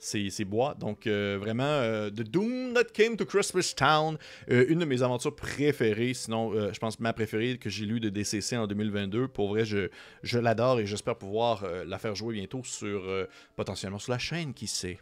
c'est 0.00 0.44
bois. 0.44 0.74
Donc, 0.78 1.06
euh, 1.06 1.36
vraiment, 1.38 1.64
euh, 1.64 2.10
The 2.10 2.22
Doom 2.22 2.72
That 2.74 2.84
Came 2.94 3.16
to 3.16 3.24
Christmas 3.24 3.74
Town, 3.76 4.16
euh, 4.50 4.64
une 4.68 4.80
de 4.80 4.84
mes 4.84 5.02
aventures 5.02 5.34
préférées, 5.36 6.14
sinon, 6.14 6.52
je 6.72 6.78
pense 6.78 6.98
ma 7.00 7.12
préférée 7.12 7.58
que 7.58 7.70
j'ai 7.70 7.84
lue 7.84 8.00
de 8.00 8.08
DCC 8.08 8.56
en 8.56 8.66
2022. 8.66 9.28
Pour 9.28 9.50
vrai, 9.50 9.64
je, 9.64 9.88
je 10.22 10.38
l'adore 10.38 10.80
et 10.80 10.86
j'espère 10.86 11.16
pouvoir 11.16 11.64
la 11.86 11.98
faire 11.98 12.14
jouer 12.14 12.34
bientôt 12.34 12.62
sur, 12.64 13.02
potentiellement 13.56 13.98
sur 13.98 14.12
la 14.12 14.18
chaîne, 14.18 14.54
qui 14.54 14.66
sait. 14.66 14.98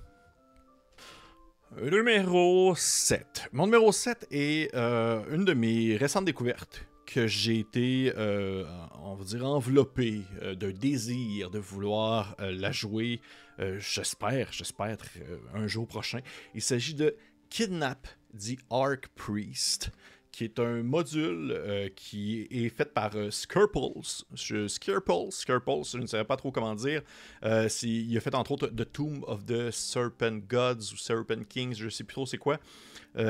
Numéro 1.81 2.75
7. 2.75 3.49
Mon 3.53 3.67
numéro 3.67 3.93
7 3.93 4.27
est 4.31 4.75
une 4.75 5.45
de 5.45 5.55
mes 5.55 5.97
récentes 5.97 6.25
découvertes 6.25 6.85
que 7.07 7.27
j'ai 7.27 7.59
été, 7.61 8.13
on 8.17 9.15
va 9.15 9.25
dire, 9.25 9.45
enveloppé 9.47 10.23
d'un 10.57 10.73
désir 10.73 11.51
de 11.51 11.59
vouloir 11.59 12.37
la 12.39 12.73
jouer. 12.73 13.21
J'espère, 13.79 14.53
j'espère 14.53 14.99
un 15.55 15.67
jour 15.67 15.87
prochain. 15.87 16.21
Il 16.55 16.63
s'agit 16.63 16.95
de 16.95 17.17
Kidnap 17.51 18.07
the 18.35 18.59
Arc 18.71 19.09
Priest 19.17 19.91
qui 20.39 20.45
est 20.45 20.61
un 20.61 20.85
module 20.85 21.51
euh, 21.51 21.89
qui 21.97 22.47
est 22.49 22.69
fait 22.69 22.95
par 22.95 23.11
euh, 23.17 23.29
Skirples. 23.29 24.29
Skirples, 24.37 25.31
je 25.33 25.99
ne 25.99 26.07
savais 26.07 26.23
pas 26.23 26.37
trop 26.37 26.53
comment 26.53 26.77
dire. 26.77 27.03
Euh, 27.43 27.69
il 27.83 28.17
a 28.17 28.21
fait 28.21 28.33
entre 28.37 28.53
autres 28.53 28.69
The 28.69 28.93
Tomb 28.93 29.25
of 29.27 29.45
the 29.47 29.73
Serpent 29.73 30.39
Gods 30.49 30.93
ou 30.93 30.97
Serpent 30.97 31.43
Kings, 31.49 31.75
je 31.75 31.87
ne 31.87 31.91
sais 31.91 32.05
plus 32.05 32.15
trop 32.15 32.25
c'est 32.25 32.39
quoi. 32.39 32.61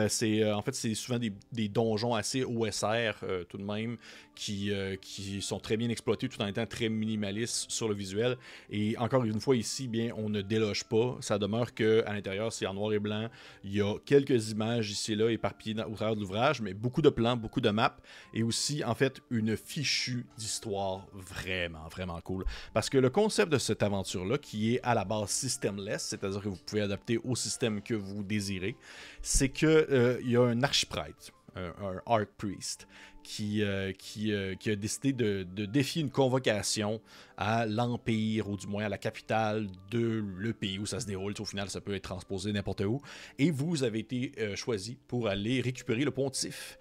C'est 0.08 0.50
en 0.50 0.62
fait 0.62 0.74
c'est 0.74 0.94
souvent 0.94 1.18
des, 1.18 1.68
donjons 1.68 2.14
assez 2.14 2.44
OSR 2.44 3.24
tout 3.48 3.58
de 3.58 3.62
même 3.62 3.96
qui, 4.34 4.72
qui 5.00 5.40
sont 5.42 5.58
très 5.58 5.76
bien 5.76 5.88
exploités 5.88 6.28
tout 6.28 6.40
en 6.42 6.46
étant 6.46 6.66
très 6.66 6.88
minimalistes 6.88 7.70
sur 7.70 7.88
le 7.88 7.94
visuel. 7.94 8.36
Et 8.70 8.96
encore 8.98 9.24
une 9.24 9.40
fois 9.40 9.56
ici, 9.56 9.88
bien 9.88 10.10
on 10.16 10.28
ne 10.28 10.42
déloge 10.42 10.84
pas. 10.84 11.16
Ça 11.20 11.38
demeure 11.38 11.74
que 11.74 12.02
à 12.06 12.12
l'intérieur 12.12 12.52
c'est 12.52 12.66
en 12.66 12.74
noir 12.74 12.92
et 12.92 12.98
blanc. 12.98 13.28
Il 13.64 13.74
y 13.74 13.80
a 13.80 13.94
quelques 14.04 14.50
images 14.50 14.90
ici 14.90 15.12
et 15.12 15.16
là 15.16 15.30
éparpillées 15.30 15.82
au 15.84 15.94
travers 15.94 16.14
de 16.14 16.20
l'ouvrage, 16.20 16.60
mais 16.60 16.74
beaucoup 16.74 17.02
de 17.02 17.10
plans, 17.10 17.36
beaucoup 17.36 17.60
de 17.60 17.70
maps 17.70 17.96
et 18.34 18.42
aussi 18.42 18.84
en 18.84 18.94
fait 18.94 19.20
une 19.30 19.56
fichue 19.56 20.26
d'histoire 20.36 21.06
vraiment, 21.12 21.88
vraiment 21.88 22.20
cool. 22.20 22.44
Parce 22.72 22.88
que 22.90 22.98
le 22.98 23.10
concept 23.10 23.52
de 23.52 23.58
cette 23.58 23.82
aventure-là, 23.82 24.38
qui 24.38 24.74
est 24.74 24.80
à 24.82 24.94
la 24.94 25.04
base 25.04 25.30
systemless, 25.30 26.02
c'est-à-dire 26.02 26.40
que 26.40 26.48
vous 26.48 26.58
pouvez 26.66 26.82
adapter 26.82 27.18
au 27.18 27.34
système 27.34 27.82
que 27.82 27.94
vous 27.94 28.22
désirez, 28.22 28.76
c'est 29.22 29.48
qu'il 29.50 29.68
euh, 29.68 30.20
y 30.22 30.36
a 30.36 30.42
un 30.42 30.62
archiprêtre, 30.62 31.32
un, 31.56 31.72
un 32.06 32.26
priest, 32.36 32.86
qui, 33.22 33.62
euh, 33.62 33.92
euh, 34.28 34.54
qui, 34.54 34.70
a 34.70 34.76
décidé 34.76 35.12
de, 35.12 35.44
défier 35.66 36.00
une 36.00 36.10
convocation 36.10 37.00
à 37.36 37.66
l'Empire, 37.66 38.48
ou 38.48 38.56
du 38.56 38.66
moins 38.66 38.84
à 38.84 38.88
la 38.88 38.96
capitale 38.96 39.68
de 39.90 40.24
le 40.36 40.52
pays 40.54 40.78
où 40.78 40.86
ça 40.86 40.98
se 40.98 41.06
déroule. 41.06 41.34
Au 41.38 41.44
final, 41.44 41.68
ça 41.68 41.82
peut 41.82 41.94
être 41.94 42.04
transposé 42.04 42.52
n'importe 42.52 42.80
où. 42.80 43.02
Et 43.38 43.50
vous 43.50 43.82
avez 43.82 43.98
été 43.98 44.32
choisi 44.56 44.96
pour 45.08 45.28
aller 45.28 45.60
récupérer 45.60 46.04
le 46.04 46.10
pontife 46.10 46.78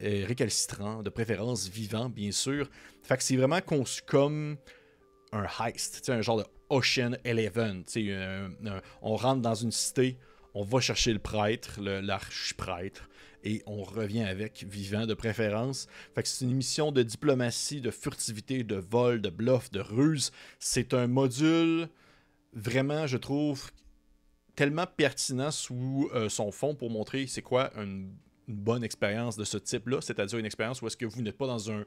récalcitrant, 0.00 1.02
de 1.02 1.10
préférence 1.10 1.68
vivant, 1.68 2.08
bien 2.08 2.30
sûr. 2.30 2.70
Fait 3.02 3.16
que 3.16 3.22
c'est 3.22 3.36
vraiment 3.36 3.60
conçu 3.60 4.00
comme 4.06 4.56
un 5.32 5.46
heist, 5.60 6.08
un 6.08 6.22
genre 6.22 6.38
de 6.38 6.44
Ocean 6.70 7.16
Eleven. 7.24 7.84
on 9.02 9.16
rentre 9.16 9.42
dans 9.42 9.54
une 9.56 9.72
cité, 9.72 10.16
on 10.54 10.62
va 10.62 10.80
chercher 10.80 11.12
le 11.12 11.18
prêtre, 11.18 11.80
l'archiprêtre, 11.80 13.08
et 13.44 13.62
on 13.66 13.82
revient 13.82 14.22
avec, 14.22 14.64
vivant 14.68 15.06
de 15.06 15.14
préférence. 15.14 15.88
Fait 16.14 16.22
que 16.22 16.28
c'est 16.28 16.44
une 16.44 16.54
mission 16.54 16.92
de 16.92 17.02
diplomatie, 17.02 17.80
de 17.80 17.90
furtivité, 17.90 18.64
de 18.64 18.76
vol, 18.76 19.20
de 19.20 19.30
bluff, 19.30 19.70
de 19.70 19.80
ruse. 19.80 20.30
C'est 20.58 20.92
un 20.92 21.06
module 21.06 21.88
vraiment, 22.52 23.06
je 23.06 23.16
trouve, 23.16 23.70
tellement 24.56 24.86
pertinent 24.86 25.50
sous 25.50 26.10
euh, 26.14 26.28
son 26.28 26.50
fond 26.50 26.74
pour 26.74 26.90
montrer 26.90 27.26
c'est 27.26 27.42
quoi 27.42 27.70
une 27.76 28.12
bonne 28.46 28.84
expérience 28.84 29.36
de 29.36 29.44
ce 29.44 29.56
type-là, 29.56 30.00
c'est-à-dire 30.00 30.38
une 30.38 30.44
expérience 30.44 30.82
où 30.82 30.86
est-ce 30.86 30.96
que 30.96 31.06
vous 31.06 31.22
n'êtes 31.22 31.38
pas 31.38 31.46
dans 31.46 31.70
un, 31.70 31.84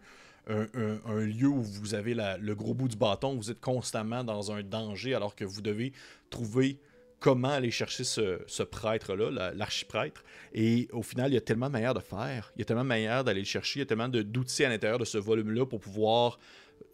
un, 0.48 1.20
lieu 1.20 1.48
où 1.48 1.62
vous 1.62 1.93
avez 1.93 2.15
le 2.15 2.55
gros 2.55 2.74
bout 2.74 2.88
du 2.88 2.96
bâton, 2.96 3.36
vous 3.36 3.51
êtes 3.51 3.60
constamment 3.60 4.24
dans 4.24 4.51
un 4.51 4.63
danger 4.63 5.13
alors 5.13 5.36
que 5.36 5.46
vous 5.46 5.62
devez 5.62 5.93
trouver 6.29 6.79
comment 7.24 7.51
aller 7.51 7.72
chercher 7.72 8.03
ce, 8.03 8.63
prêtre-là, 8.63 9.53
l'archiprêtre. 9.56 10.25
Et 10.53 10.89
au 10.92 11.01
final, 11.01 11.32
il 11.32 11.36
y 11.36 11.38
a 11.38 11.42
tellement 11.42 11.68
de 11.68 11.72
manières 11.72 11.94
de 11.94 12.01
faire, 12.01 12.51
il 12.58 12.60
y 12.60 12.62
a 12.63 12.65
tellement 12.65 12.84
de 12.84 12.89
manières 12.89 13.24
d'aller 13.24 13.39
le 13.39 13.46
chercher, 13.46 13.80
il 13.80 13.84
y 13.84 13.84
a 13.84 13.86
tellement 13.86 14.10
d'outils 14.10 14.65
à 14.65 14.70
l'intérieur 14.70 15.00
de 15.00 15.06
ce 15.06 15.18
volume-là 15.18 15.65
pour 15.65 15.80
pouvoir 15.80 16.38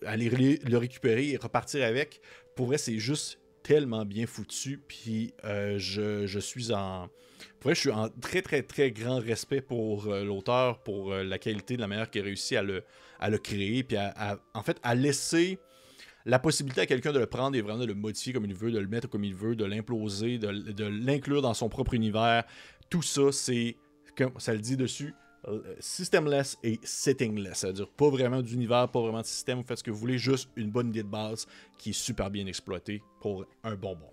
aller 0.05 0.29
le 0.29 0.77
récupérer 0.77 1.31
et 1.31 1.37
repartir 1.37 1.83
avec. 1.83 2.21
Pour 2.55 2.67
vrai, 2.67 2.77
c'est 2.77 2.99
juste 2.99 3.39
tellement 3.63 4.05
bien 4.05 4.27
foutu. 4.27 4.79
Puis 4.87 5.33
euh, 5.45 5.79
je, 5.79 6.39
suis 6.39 6.71
en. 6.73 7.09
Pour 7.59 7.69
vrai, 7.69 7.75
je 7.75 7.79
suis 7.79 7.91
en 7.91 8.09
très, 8.09 8.43
très, 8.43 8.61
très 8.61 8.91
grand 8.91 9.19
respect 9.19 9.61
pour 9.61 10.05
euh, 10.05 10.23
l'auteur, 10.23 10.83
pour 10.83 11.11
euh, 11.11 11.23
la 11.23 11.39
qualité 11.39 11.75
de 11.75 11.81
la 11.81 11.87
manière 11.87 12.11
qu'il 12.11 12.21
a 12.21 12.25
réussi 12.25 12.55
à 12.55 12.61
le, 12.61 12.83
à 13.19 13.31
le 13.31 13.39
créer. 13.39 13.81
Puis 13.81 13.97
en 14.53 14.61
fait, 14.61 14.77
à 14.83 14.93
laisser 14.93 15.57
la 16.25 16.39
possibilité 16.39 16.81
à 16.81 16.85
quelqu'un 16.85 17.11
de 17.11 17.19
le 17.19 17.25
prendre 17.25 17.55
et 17.55 17.61
vraiment 17.61 17.79
de 17.79 17.85
le 17.85 17.95
modifier 17.95 18.33
comme 18.33 18.45
il 18.45 18.53
veut, 18.53 18.71
de 18.71 18.79
le 18.79 18.87
mettre 18.87 19.09
comme 19.09 19.23
il 19.23 19.35
veut, 19.35 19.55
de 19.55 19.65
l'imploser, 19.65 20.37
de, 20.37 20.85
l'inclure 20.85 21.41
dans 21.41 21.53
son 21.53 21.69
propre 21.69 21.93
univers, 21.93 22.43
tout 22.89 23.01
ça, 23.01 23.31
c'est, 23.31 23.77
comme 24.17 24.31
ça 24.37 24.53
le 24.53 24.59
dit 24.59 24.77
dessus, 24.77 25.13
euh, 25.47 25.61
systemless 25.79 26.57
et 26.63 26.79
settingless. 26.83 27.59
C'est-à-dire 27.59 27.89
pas 27.89 28.09
vraiment 28.09 28.41
d'univers, 28.41 28.89
pas 28.89 29.01
vraiment 29.01 29.21
de 29.21 29.25
système, 29.25 29.59
vous 29.59 29.63
faites 29.63 29.79
ce 29.79 29.83
que 29.83 29.91
vous 29.91 29.99
voulez, 29.99 30.17
juste 30.17 30.49
une 30.55 30.69
bonne 30.69 30.89
idée 30.89 31.03
de 31.03 31.07
base 31.07 31.47
qui 31.77 31.91
est 31.91 31.93
super 31.93 32.29
bien 32.29 32.45
exploitée 32.45 33.01
pour 33.21 33.45
un 33.63 33.75
bonbon. 33.75 34.09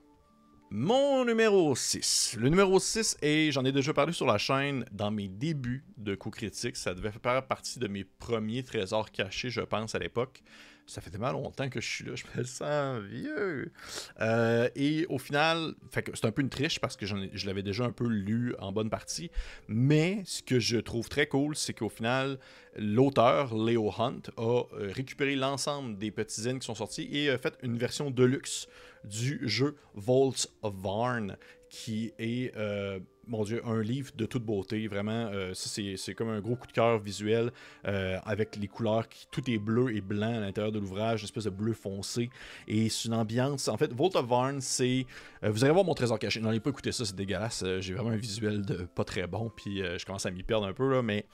Mon 0.71 1.25
numéro 1.25 1.77
6. 1.77 2.37
Le 2.41 2.49
numéro 2.49 2.81
6 2.81 3.19
et 3.23 3.53
j'en 3.53 3.65
ai 3.65 3.71
déjà 3.71 3.93
parlé 3.95 4.13
sur 4.13 4.27
la 4.27 4.37
chaîne 4.37 4.85
dans 4.91 5.13
mes 5.13 5.29
débuts 5.29 5.85
de 5.97 6.17
coup 6.17 6.31
critique. 6.31 6.77
Ça 6.77 6.93
devait 6.93 7.13
faire 7.13 7.47
partie 7.47 7.79
de 7.79 7.87
mes 7.87 8.03
premiers 8.03 8.65
trésors 8.65 9.13
cachés, 9.13 9.49
je 9.49 9.61
pense, 9.61 9.95
à 9.95 10.01
l'époque 10.01 10.43
ça 10.87 11.01
fait 11.01 11.11
tellement 11.11 11.33
longtemps 11.33 11.69
que 11.69 11.81
je 11.81 11.87
suis 11.87 12.05
là, 12.05 12.13
je 12.15 12.25
me 12.39 12.45
sens 12.45 13.03
vieux. 13.03 13.73
Euh, 14.21 14.69
et 14.77 15.07
au 15.09 15.19
final, 15.19 15.75
c'est 15.93 16.25
un 16.25 16.31
peu 16.31 16.43
une 16.43 16.49
triche 16.49 16.81
parce 16.81 16.97
que 16.97 17.07
je 17.07 17.47
l'avais 17.47 17.63
déjà 17.63 17.85
un 17.85 17.93
peu 17.93 18.07
lu 18.07 18.55
en 18.59 18.73
bonne 18.73 18.91
partie. 18.91 19.31
Mais 19.69 20.23
ce 20.25 20.43
que 20.43 20.61
je 20.61 20.79
trouve 20.79 21.09
très 21.09 21.27
cool, 21.27 21.57
c'est 21.57 21.75
qu'au 21.75 21.89
final, 21.89 22.39
l'auteur, 22.77 23.55
Leo 23.55 23.93
Hunt, 23.99 24.23
a 24.37 24.43
euh, 24.43 24.93
récupéré 24.93 25.35
l'ensemble 25.35 25.99
des 25.99 26.11
petits 26.11 26.43
zines 26.43 26.59
qui 26.59 26.67
sont 26.67 26.75
sortis 26.75 27.09
et 27.11 27.31
a 27.31 27.39
fait 27.39 27.59
une 27.63 27.77
version 27.77 28.11
deluxe 28.11 28.69
du 29.05 29.41
jeu 29.49 29.77
Vaults 29.95 30.49
of 30.63 30.75
Varn, 30.75 31.37
qui 31.69 32.13
est, 32.19 32.57
euh, 32.57 33.01
mon 33.27 33.43
Dieu, 33.45 33.61
un 33.67 33.83
livre 33.83 34.13
de 34.17 34.27
toute 34.27 34.45
beauté. 34.45 34.87
Vraiment, 34.87 35.31
euh, 35.33 35.53
ça, 35.55 35.83
c'est 35.97 36.15
comme 36.15 36.29
un 36.29 36.41
gros 36.41 36.57
coup 36.57 36.67
de 36.67 36.73
cœur 36.73 36.99
visuel 36.99 37.51
euh, 37.87 38.19
avec 38.25 38.57
les 38.57 38.69
couleurs, 38.69 39.09
qui, 39.09 39.27
tout 39.31 39.49
est 39.51 39.59
bleu 39.59 39.95
et 39.95 40.01
blanc 40.01 40.37
à 40.37 40.41
l'intérieur 40.41 40.73
de 40.73 40.79
l'ouvrage, 40.79 41.21
une 41.21 41.25
espèce 41.25 41.45
de 41.45 41.51
bleu 41.51 41.73
foncé. 41.73 42.31
Et 42.69 42.89
c'est 42.89 43.09
une 43.09 43.15
ambiance. 43.15 43.69
En 43.69 43.77
fait, 43.77 43.93
Vault 43.93 44.17
of 44.17 44.27
Varn, 44.27 44.61
c'est. 44.61 45.07
vous 45.43 45.65
allez 45.65 45.73
voir 45.73 45.85
mon 45.85 45.95
trésor 45.95 46.19
caché. 46.19 46.41
N'allez 46.41 46.61
pas 46.61 46.71
écouter 46.71 46.93
ça, 46.93 47.05
c'est 47.05 47.17
dégueulasse. 47.17 47.65
J'ai 47.81 47.95
vraiment 47.95 48.11
un 48.11 48.17
visuel 48.17 48.65
de 48.65 48.87
pas 48.87 49.05
très 49.05 49.27
bon, 49.27 49.51
puis 49.55 49.79
je 49.79 50.05
commence 50.05 50.27
à 50.27 50.31
m'y 50.31 50.43
perdre 50.43 50.67
un 50.67 50.73
peu, 50.73 50.91
là. 50.91 51.03
Mais 51.03 51.27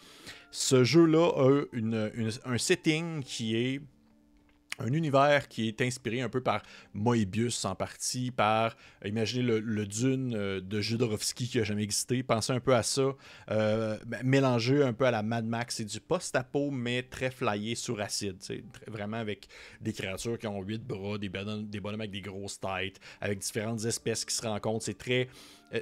ce 0.51 0.85
jeu-là 0.85 1.31
a 1.37 2.51
un 2.51 2.59
setting 2.59 3.23
qui 3.23 3.57
est 3.57 3.81
un 4.79 4.93
univers 4.93 5.49
qui 5.49 5.69
est 5.69 5.81
inspiré 5.83 6.21
un 6.21 6.29
peu 6.29 6.41
par 6.41 6.63
Moebius 6.95 7.65
en 7.65 7.75
partie, 7.75 8.31
par, 8.31 8.77
euh, 9.05 9.09
imaginez 9.09 9.43
le, 9.43 9.87
Dune 9.87 10.35
euh, 10.35 10.61
de 10.61 10.81
Jodorowsky 10.81 11.49
qui 11.49 11.61
a 11.61 11.65
jamais 11.65 11.83
existé, 11.83 12.23
pensez 12.23 12.53
un 12.53 12.61
peu 12.61 12.75
à 12.75 12.83
ça, 12.83 13.15
euh, 13.51 13.99
mélangé 14.25 14.83
un 14.83 14.93
peu 14.93 15.05
à 15.05 15.11
la 15.11 15.23
Mad 15.23 15.45
Max, 15.45 15.77
c'est 15.77 15.85
du 15.85 16.01
post-apo 16.01 16.71
mais 16.71 17.03
très 17.03 17.31
flyé 17.31 17.75
sur 17.75 18.01
acide, 18.01 18.39
vraiment 18.87 19.19
avec 19.19 19.49
des 19.81 19.93
créatures 19.93 20.39
qui 20.39 20.47
ont 20.47 20.63
huit 20.63 20.83
bras, 20.83 21.19
des, 21.19 21.29
des 21.29 21.81
bonhommes 21.81 22.01
avec 22.01 22.11
des 22.11 22.23
grosses 22.23 22.59
têtes, 22.59 23.01
avec 23.21 23.41
différentes 23.41 23.85
espèces 23.85 24.25
qui 24.25 24.35
se 24.35 24.43
rencontrent, 24.43 24.85
c'est 24.85 24.99
très 24.99 25.29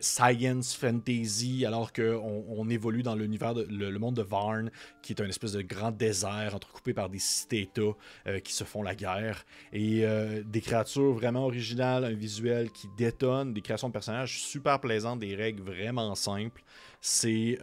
science 0.00 0.75
fantasy, 0.75 1.64
alors 1.66 1.92
qu'on 1.92 2.44
on 2.49 2.68
évolue 2.68 3.02
dans 3.02 3.14
l'univers, 3.14 3.54
le, 3.54 3.99
monde 3.99 4.16
de 4.16 4.23
Varn, 4.23 4.70
qui 5.02 5.12
est 5.12 5.20
un 5.20 5.28
espèce 5.28 5.52
de 5.52 5.62
grand 5.62 5.90
désert 5.90 6.54
entrecoupé 6.54 6.94
par 6.94 7.11
des 7.11 7.18
cités-états 7.18 7.97
euh, 8.26 8.40
qui 8.40 8.52
se 8.52 8.64
font 8.64 8.82
la 8.82 8.94
guerre. 8.94 9.44
Et 9.73 10.04
euh, 10.04 10.42
des 10.44 10.61
créatures 10.61 11.12
vraiment 11.12 11.44
originales, 11.44 12.04
un 12.04 12.14
visuel 12.14 12.70
qui 12.70 12.88
détonne, 12.97 13.52
des 13.52 13.61
créations 13.61 13.88
de 13.88 13.92
personnages 13.92 14.40
super 14.40 14.80
plaisantes, 14.80 15.20
des 15.20 15.35
règles 15.35 15.62
vraiment 15.62 16.14
simples. 16.14 16.62
C'est 17.00 17.59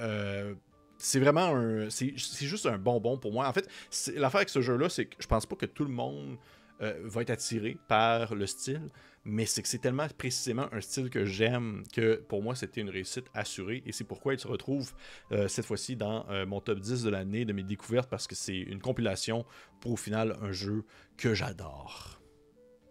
c'est 0.97 1.19
vraiment 1.19 1.55
un. 1.55 1.89
C'est 1.89 2.15
juste 2.17 2.65
un 2.65 2.77
bonbon 2.77 3.17
pour 3.17 3.31
moi. 3.31 3.47
En 3.47 3.53
fait, 3.53 3.67
l'affaire 4.15 4.37
avec 4.37 4.49
ce 4.49 4.61
jeu-là, 4.61 4.89
c'est 4.89 5.05
que 5.05 5.15
je 5.19 5.27
pense 5.27 5.45
pas 5.45 5.55
que 5.55 5.65
tout 5.65 5.85
le 5.85 5.91
monde 5.91 6.37
va 6.79 7.21
être 7.21 7.29
attiré 7.31 7.77
par 7.87 8.35
le 8.35 8.45
style 8.45 8.89
mais 9.27 9.45
c'est 9.45 9.61
que 9.61 9.67
c'est 9.67 9.79
tellement 9.79 10.07
précisément 10.17 10.67
un 10.71 10.79
style 10.79 11.09
que 11.09 11.25
j'aime 11.25 11.83
que 11.93 12.15
pour 12.15 12.41
moi 12.41 12.55
c'était 12.55 12.79
une 12.79 12.89
réussite 12.89 13.25
assurée 13.33 13.83
et 13.85 13.91
c'est 13.91 14.05
pourquoi 14.05 14.33
il 14.33 14.39
se 14.39 14.47
retrouve 14.47 14.93
euh, 15.33 15.49
cette 15.49 15.65
fois-ci 15.65 15.97
dans 15.97 16.25
euh, 16.29 16.45
mon 16.45 16.61
top 16.61 16.79
10 16.79 17.03
de 17.03 17.09
l'année 17.09 17.43
de 17.43 17.51
mes 17.51 17.63
découvertes 17.63 18.09
parce 18.09 18.25
que 18.25 18.35
c'est 18.35 18.57
une 18.57 18.79
compilation 18.79 19.45
pour 19.81 19.91
au 19.91 19.97
final 19.97 20.37
un 20.41 20.53
jeu 20.53 20.85
que 21.17 21.33
j'adore. 21.33 22.21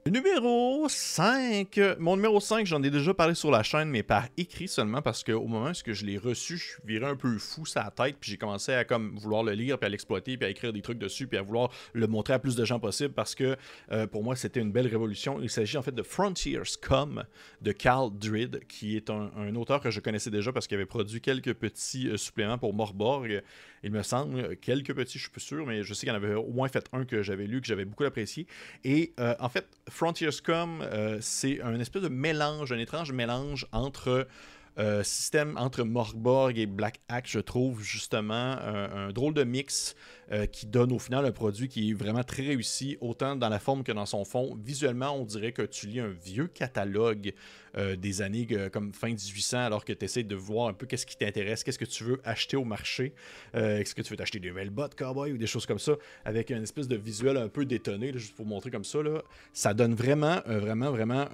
Numéro 0.09 0.87
5. 0.89 1.81
Mon 1.99 2.15
numéro 2.15 2.39
5, 2.39 2.65
j'en 2.65 2.81
ai 2.85 2.91
déjà 2.91 3.13
parlé 3.13 3.35
sur 3.35 3.51
la 3.51 3.65
chaîne, 3.65 3.89
mais 3.89 4.05
par 4.05 4.29
écrit 4.37 4.69
seulement 4.69 5.03
parce 5.03 5.25
qu'au 5.25 5.49
moment 5.49 5.71
où 5.71 5.93
je 5.93 6.05
l'ai 6.05 6.17
reçu, 6.17 6.59
je 6.59 6.75
virais 6.87 7.09
un 7.09 7.17
peu 7.17 7.39
fou 7.39 7.67
sa 7.67 7.91
tête, 7.91 8.15
puis 8.21 8.31
j'ai 8.31 8.37
commencé 8.37 8.73
à 8.73 8.85
comme 8.85 9.17
vouloir 9.19 9.43
le 9.43 9.51
lire, 9.55 9.79
puis 9.79 9.87
à 9.87 9.89
l'exploiter, 9.89 10.37
puis 10.37 10.47
à 10.47 10.51
écrire 10.51 10.73
des 10.73 10.81
trucs 10.81 10.99
dessus, 10.99 11.27
puis 11.27 11.37
à 11.39 11.43
vouloir 11.43 11.73
le 11.93 12.07
montrer 12.07 12.35
à 12.35 12.39
plus 12.39 12.55
de 12.55 12.65
gens 12.65 12.79
possible 12.79 13.15
parce 13.15 13.35
que 13.35 13.57
euh, 13.91 14.07
pour 14.07 14.23
moi, 14.23 14.37
c'était 14.37 14.61
une 14.61 14.71
belle 14.71 14.87
révolution. 14.87 15.41
Il 15.43 15.51
s'agit 15.51 15.77
en 15.77 15.83
fait 15.83 15.95
de 15.95 16.05
Frontiers 16.05 16.63
Come 16.81 17.25
de 17.61 17.73
Cal 17.73 18.11
Drid, 18.13 18.61
qui 18.69 18.95
est 18.95 19.11
un, 19.11 19.57
auteur 19.57 19.81
que 19.81 19.91
je 19.91 19.99
connaissais 19.99 20.31
déjà 20.31 20.53
parce 20.53 20.69
qu'il 20.69 20.77
avait 20.77 20.87
produit 20.87 21.21
quelques 21.21 21.55
petits 21.55 22.07
euh, 22.11 22.17
suppléments 22.17 22.59
pour 22.59 22.75
Morborg 22.75 23.43
il 23.87 23.93
me 23.93 24.03
semble, 24.03 24.57
quelques 24.57 24.95
petits, 24.95 25.19
je 25.19 25.25
suis 25.25 25.31
plus 25.31 25.41
sûr, 25.41 25.65
mais 25.65 25.85
je 25.85 25.95
sais 25.95 26.07
qu'il 26.07 26.11
en 26.11 26.17
avait 26.17 26.35
au 26.35 26.51
moins 26.51 26.67
fait 26.69 26.85
un 26.93 27.05
que 27.05 27.23
j'avais 27.23 27.47
lu, 27.47 27.61
que 27.61 27.69
j'avais 27.69 27.85
beaucoup 27.85 28.03
apprécié. 28.03 28.47
Et 28.83 29.13
euh, 29.21 29.35
en 29.39 29.49
fait, 29.49 29.65
Frontierscom, 29.97 30.83
euh, 30.83 31.17
c'est 31.23 31.63
un 31.63 31.81
espèce 31.81 32.03
de 32.03 32.09
mélange, 32.09 32.71
un 32.71 32.79
étrange 32.79 33.13
mélange 33.13 33.67
entre 33.73 34.29
euh, 34.79 35.03
système 35.03 35.57
entre 35.57 35.85
Morborg 35.85 36.59
et 36.59 36.67
Black 36.67 37.01
Axe, 37.09 37.31
je 37.31 37.41
trouve 37.41 37.83
justement 37.83 38.35
un, 38.35 39.11
drôle 39.11 39.33
de 39.33 39.43
mix 39.43 39.97
euh, 40.33 40.45
qui 40.45 40.67
donne 40.67 40.93
au 40.93 40.99
final 40.99 41.25
un 41.25 41.33
produit 41.33 41.69
qui 41.69 41.91
est 41.91 41.95
vraiment 41.95 42.23
très 42.23 42.43
réussi, 42.43 42.99
autant 43.01 43.37
dans 43.37 43.49
la 43.49 43.59
forme 43.59 43.85
que 43.85 43.93
dans 43.93 44.05
son 44.05 44.27
fond. 44.27 44.55
Visuellement, 44.63 45.17
on 45.17 45.25
dirait 45.25 45.53
que 45.53 45.63
tu 45.63 45.87
lis 45.87 46.01
un 46.01 46.11
vieux 46.11 46.47
catalogue 46.47 47.33
euh, 47.79 47.97
des 47.97 48.21
années 48.21 48.47
comme 48.71 48.93
fin 48.93 49.09
1800, 49.09 49.59
alors 49.59 49.85
que 49.85 49.95
tu 49.95 50.05
essaies 50.05 50.25
de 50.25 50.35
voir 50.35 50.69
un 50.69 50.75
peu 50.75 50.85
qu'est-ce 50.85 51.07
qui 51.07 51.17
t'intéresse, 51.17 51.65
qu'est-ce 51.65 51.79
que 51.79 51.87
tu 51.87 52.05
veux 52.05 52.21
acheter 52.25 52.59
au 52.59 52.65
marché. 52.65 53.15
Est-ce 53.55 53.95
que 53.95 54.03
tu 54.03 54.11
veux 54.11 54.17
t'acheter 54.17 54.41
des 54.41 54.49
nouvelles 54.49 54.71
bottes 54.71 54.95
cowboy 54.95 55.33
ou 55.33 55.39
des 55.39 55.47
choses 55.47 55.65
comme 55.65 55.79
ça, 55.79 55.93
avec 56.27 56.51
une 56.51 56.63
espèce 56.63 56.89
de 56.89 56.97
visuel 56.97 57.39
un 57.39 57.49
peu 57.49 57.65
détonné, 57.65 58.13
juste 58.13 58.37
pour 58.37 58.45
montrer 58.45 58.71
comme 58.71 58.85
ça. 58.85 59.03
Là. 59.03 59.23
Ça 59.55 59.73
donne 59.73 59.95
vraiment, 59.95 60.41
vraiment, 60.47 60.91
vraiment 60.91 61.27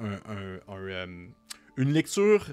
une 1.76 1.92
lecture 1.92 2.46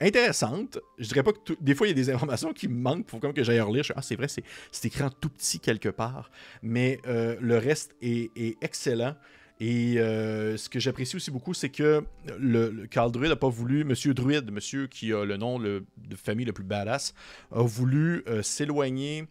intéressante. 0.00 0.78
Je 0.98 1.08
dirais 1.08 1.22
pas 1.22 1.32
que 1.32 1.54
des 1.60 1.74
fois 1.74 1.86
il 1.86 1.90
y 1.90 1.92
a 1.92 1.96
des 1.96 2.10
informations 2.10 2.52
qui 2.52 2.68
me 2.68 2.78
manquent 2.78 3.06
pour 3.06 3.20
que 3.20 3.42
j'aille 3.42 3.60
relire. 3.60 3.84
Ah 3.96 4.02
c'est 4.02 4.16
vrai, 4.16 4.28
c'est 4.28 4.84
écrit 4.84 5.02
en 5.02 5.10
tout 5.10 5.28
petit 5.28 5.60
quelque 5.60 5.88
part, 5.88 6.30
mais 6.62 7.00
euh, 7.06 7.36
le 7.40 7.58
reste 7.58 7.94
est, 8.00 8.30
excellent. 8.62 9.14
Et 9.60 9.98
euh, 9.98 10.56
ce 10.56 10.68
que 10.68 10.78
j'apprécie 10.78 11.16
aussi 11.16 11.32
beaucoup, 11.32 11.52
c'est 11.52 11.70
que 11.70 12.04
le, 12.38 12.86
Carl 12.86 13.10
Druid 13.10 13.28
n'a 13.28 13.36
pas 13.36 13.48
voulu, 13.48 13.82
Monsieur 13.82 14.14
Druid, 14.14 14.52
monsieur 14.52 14.86
qui 14.86 15.12
a 15.12 15.24
le 15.24 15.36
nom 15.36 15.58
de 15.58 15.84
famille 16.14 16.46
le 16.46 16.52
plus 16.52 16.62
badass, 16.62 17.12
a 17.50 17.62
voulu 17.62 18.22
euh, 18.28 18.42
s'éloigner 18.42 19.26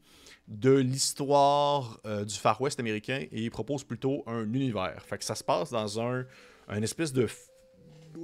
de 0.49 0.71
l'histoire 0.71 1.99
du 2.25 2.35
Far 2.35 2.61
West 2.61 2.79
américain 2.79 3.25
et 3.31 3.41
il 3.41 3.51
propose 3.51 3.83
plutôt 3.83 4.23
un 4.27 4.43
univers. 4.53 5.03
Fait 5.05 5.17
que 5.17 5.25
ça 5.25 5.35
se 5.35 5.43
passe 5.43 5.71
dans 5.71 5.99
un 5.99 6.25
espèce 6.81 7.11
de 7.11 7.27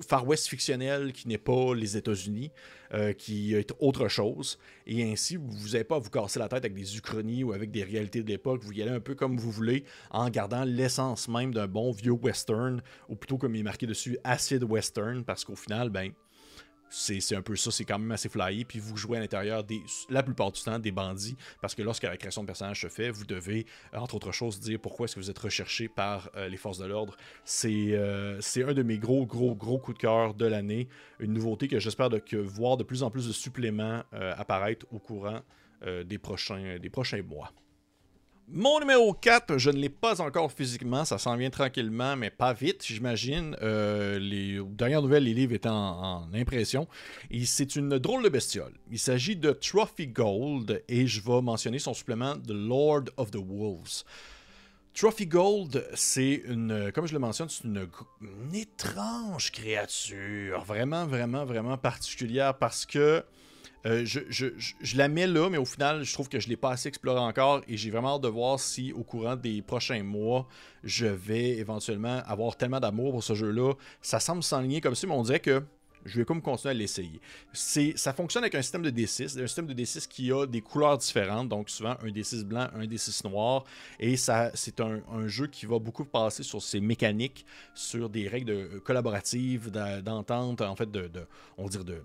Far 0.02 0.28
West 0.28 0.48
fictionnel 0.48 1.14
qui 1.14 1.28
n'est 1.28 1.38
pas 1.38 1.74
les 1.76 1.98
États-Unis, 1.98 2.52
euh, 2.94 3.14
qui 3.14 3.54
est 3.56 3.72
autre 3.80 4.08
chose. 4.08 4.58
Et 4.86 5.04
ainsi, 5.04 5.36
vous 5.36 5.70
n'avez 5.70 5.84
pas 5.84 5.96
à 5.96 6.00
vous 6.00 6.10
casser 6.10 6.40
la 6.40 6.48
tête 6.48 6.66
avec 6.66 6.74
des 6.74 6.98
uchronies 6.98 7.44
ou 7.44 7.54
avec 7.54 7.72
des 7.72 7.84
réalités 7.84 8.24
de 8.24 8.28
l'époque. 8.28 8.64
Vous 8.64 8.74
y 8.74 8.82
allez 8.82 8.92
un 8.92 9.00
peu 9.00 9.16
comme 9.16 9.38
vous 9.38 9.52
voulez, 9.52 9.84
en 10.12 10.30
gardant 10.30 10.64
l'essence 10.64 11.28
même 11.28 11.54
d'un 11.54 11.68
bon 11.68 11.92
vieux 11.92 12.12
western, 12.12 12.82
ou 13.10 13.16
plutôt 13.16 13.38
comme 13.38 13.56
il 13.56 13.60
est 13.60 13.64
marqué 13.64 13.88
dessus, 13.88 14.18
acid 14.24 14.64
western, 14.64 15.24
parce 15.24 15.44
qu'au 15.44 15.56
final, 15.56 15.90
ben, 15.90 16.12
c'est 16.94 17.36
un 17.36 17.42
peu 17.42 17.56
ça, 17.56 17.72
c'est 17.72 17.86
quand 17.86 17.98
même 17.98 18.12
assez 18.12 18.30
flyé. 18.30 18.66
Puis 18.66 18.80
vous 18.80 18.96
jouez 18.96 19.18
à 19.18 19.22
l'intérieur 19.22 19.64
la 20.10 20.24
plupart 20.24 20.52
du 20.52 20.62
temps 20.62 20.80
des 20.80 20.92
bandits, 20.92 21.36
parce 21.62 21.74
que 21.74 21.82
lorsque 21.82 22.04
la 22.04 22.18
création 22.18 22.44
de 22.44 22.48
personnage 22.48 22.82
se 22.82 22.88
fait, 22.88 23.10
vous 23.10 23.26
devez, 23.26 23.66
entre 23.94 24.16
autres 24.16 24.32
choses, 24.32 24.60
dire 24.60 24.80
pourquoi 24.80 25.06
est-ce 25.06 25.16
que 25.16 25.20
vous 25.20 25.30
êtes 25.30 25.40
recherché 25.40 25.88
par 25.88 26.30
euh, 26.36 26.48
les 26.48 26.58
forces 26.58 26.78
de 26.78 26.86
l'ordre. 26.86 27.18
Euh, 27.66 28.38
c'est 28.42 28.64
un 28.64 28.74
de 28.74 28.84
mes 28.84 28.98
gros, 29.00 29.26
gros, 29.26 29.56
gros 29.56 29.80
coups 29.80 29.98
de 29.98 30.02
cœur 30.02 30.34
de 30.34 30.46
l'année. 30.46 30.88
Une 31.20 31.34
nouveauté 31.34 31.68
que 31.68 31.80
j'espère 31.80 32.10
voir 32.38 32.78
de 32.78 32.84
plus 32.84 33.04
en 33.04 33.10
plus 33.10 33.28
de 33.28 33.34
suppléments 33.34 34.04
euh, 34.14 34.34
apparaître 34.38 34.86
au 34.92 35.00
courant 35.00 35.42
des 36.06 36.18
prochains 36.18 36.78
mois. 37.28 37.52
Mon 38.56 38.80
numéro 38.80 39.16
4, 39.16 39.58
je 39.58 39.72
ne 39.72 39.78
l'ai 39.78 39.90
pas 39.90 40.22
encore 40.22 40.52
physiquement, 40.52 41.06
ça 41.06 41.18
s'en 41.18 41.36
vient 41.38 41.50
tranquillement, 41.50 42.16
mais 42.16 42.30
pas 42.30 42.54
vite, 42.54 42.86
j'imagine. 42.86 43.58
Euh, 43.64 44.20
les 44.20 44.60
dernières 44.64 45.02
nouvelles, 45.02 45.24
les 45.24 45.34
livres 45.34 45.54
étaient 45.54 45.70
en, 45.70 46.32
impression. 46.36 46.88
Et 47.32 47.48
c'est 47.48 47.76
une 47.76 47.98
drôle 47.98 48.22
de 48.22 48.30
bestiole. 48.30 48.74
Il 48.92 49.00
s'agit 49.00 49.36
de 49.36 49.54
Trophy 49.54 50.06
Gold, 50.06 50.84
et 50.88 51.08
je 51.08 51.20
vais 51.24 51.42
mentionner 51.42 51.80
son 51.80 51.96
supplément 51.96 52.36
The 52.36 52.52
Lord 52.52 53.06
of 53.18 53.32
the 53.32 53.40
Wolves. 53.44 54.04
Trophy 54.94 55.26
Gold, 55.26 55.84
c'est 55.96 56.44
une, 56.46 56.92
comme 56.94 57.08
je 57.08 57.14
le 57.14 57.20
mentionne, 57.20 57.50
c'est 57.50 57.64
une, 57.64 57.90
une, 58.22 58.54
étrange 58.54 59.52
créature, 59.52 60.64
vraiment, 60.64 61.08
vraiment, 61.08 61.44
vraiment 61.44 61.80
particulière 61.80 62.56
parce 62.60 62.86
que 62.86 63.24
euh, 63.86 64.04
je, 64.06 64.98
la 64.98 65.08
mets 65.08 65.28
là, 65.28 65.50
mais 65.50 65.58
au 65.58 65.66
final, 65.66 66.04
je 66.04 66.13
trouve 66.13 66.30
que 66.30 66.40
je 66.40 66.48
ne 66.48 66.52
l'ai 66.52 66.58
pas 66.58 66.72
assez 66.72 66.88
exploré 66.88 67.20
encore 67.20 67.62
et 67.68 67.75
j'ai 67.75 67.92
vraiment 67.92 68.16
hâte 68.16 68.22
de 68.22 68.30
voir 68.30 68.60
si 68.60 68.94
au 68.94 69.04
courant 69.04 69.36
des 69.36 69.62
prochains 69.62 70.04
mois, 70.04 70.48
je 70.84 71.06
vais 71.06 71.58
éventuellement 71.58 72.22
avoir 72.25 72.56
tellement 72.56 72.80
d'amour 72.80 73.12
pour 73.12 73.24
ce 73.24 73.34
jeu-là. 73.34 73.74
Ça 74.02 74.20
semble 74.20 74.44
s'enligner 74.44 74.80
comme 74.80 74.96
si, 74.96 75.06
mais 75.06 75.13
on 75.13 75.24
dirait 75.24 75.42
que 75.42 75.62
je 76.06 76.20
vais 76.20 76.25
comme 76.25 76.42
continuer 76.42 76.72
à 76.72 76.74
l'essayer. 76.74 77.20
Ça 77.54 78.13
fonctionne 78.13 78.44
avec 78.44 78.56
un 78.56 78.62
système 78.62 78.82
de 78.82 78.90
D6, 78.90 79.42
un 79.42 79.48
système 79.48 79.68
de 79.68 79.74
D6 79.74 80.08
qui 80.08 80.32
a 80.32 80.46
des 80.46 80.62
couleurs 80.62 80.98
différentes, 80.98 81.50
donc 81.50 81.70
souvent 81.70 81.96
un 82.02 82.10
D6 82.10 82.44
blanc, 82.44 82.68
un 82.74 82.86
D6 82.86 83.28
noir, 83.28 83.63
et 84.00 84.18
ça, 84.18 84.52
c'est 84.54 84.80
un, 84.82 85.02
jeu 85.28 85.48
qui 85.48 85.66
va 85.66 85.80
beaucoup 85.80 86.06
passer 86.06 86.44
sur 86.44 86.62
ses 86.62 86.82
mécaniques, 86.82 87.46
sur 87.74 88.10
des 88.10 88.28
règles 88.28 88.82
collaboratives, 88.82 89.72
d'entente, 89.72 90.62
en 90.62 90.75
fait, 90.75 90.92
de, 90.92 91.10
on 91.58 91.63
va 91.63 91.70
dire 91.70 91.86
de, 91.86 92.02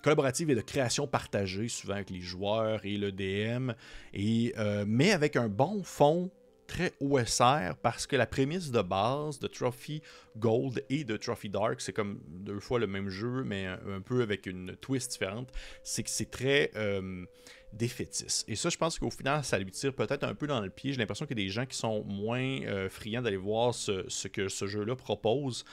collaborative 0.00 0.50
et 0.50 0.54
de 0.54 0.60
création 0.60 1.06
partagée, 1.06 1.68
souvent 1.68 1.94
avec 1.94 2.10
les 2.10 2.20
joueurs 2.20 2.84
et 2.84 2.96
le 2.96 3.12
DM, 3.12 3.72
et, 4.14 4.54
euh, 4.58 4.84
mais 4.86 5.12
avec 5.12 5.36
un 5.36 5.48
bon 5.48 5.82
fond 5.82 6.30
très 6.70 6.92
OSR 7.00 7.74
parce 7.82 8.06
que 8.06 8.14
la 8.14 8.26
prémisse 8.26 8.70
de 8.70 8.80
base 8.80 9.40
de 9.40 9.48
Trophy 9.48 10.02
Gold 10.38 10.84
et 10.88 11.02
de 11.02 11.16
Trophy 11.16 11.48
Dark, 11.48 11.80
c'est 11.80 11.92
comme 11.92 12.20
deux 12.28 12.60
fois 12.60 12.78
le 12.78 12.86
même 12.86 13.08
jeu, 13.08 13.42
mais 13.44 13.66
un, 13.66 14.00
peu 14.00 14.22
avec 14.22 14.46
une 14.46 14.76
twist 14.76 15.10
différente, 15.10 15.50
c'est 15.82 16.04
que 16.04 16.10
c'est 16.10 16.30
très 16.30 16.70
euh, 16.76 17.24
défaitiste. 17.72 18.44
Et 18.48 18.54
ça, 18.54 18.68
je 18.68 18.78
pense 18.78 19.00
qu'au 19.00 19.10
final, 19.10 19.42
ça 19.42 19.58
lui 19.58 19.72
tire 19.72 19.92
peut-être 19.92 20.22
un 20.22 20.34
peu 20.34 20.46
dans 20.46 20.60
le 20.60 20.70
pied. 20.70 20.92
J'ai 20.92 20.98
l'impression 20.98 21.26
qu'il 21.26 21.36
y 21.36 21.42
a 21.42 21.44
des 21.44 21.50
gens 21.50 21.66
qui 21.66 21.76
sont 21.76 22.04
moins 22.04 22.62
euh, 22.62 22.88
friands 22.88 23.22
d'aller 23.22 23.36
voir 23.36 23.74
ce, 23.74 24.04
ce, 24.08 24.28
que 24.28 24.48
ce 24.48 24.66
jeu-là 24.66 24.94
propose 24.94 25.64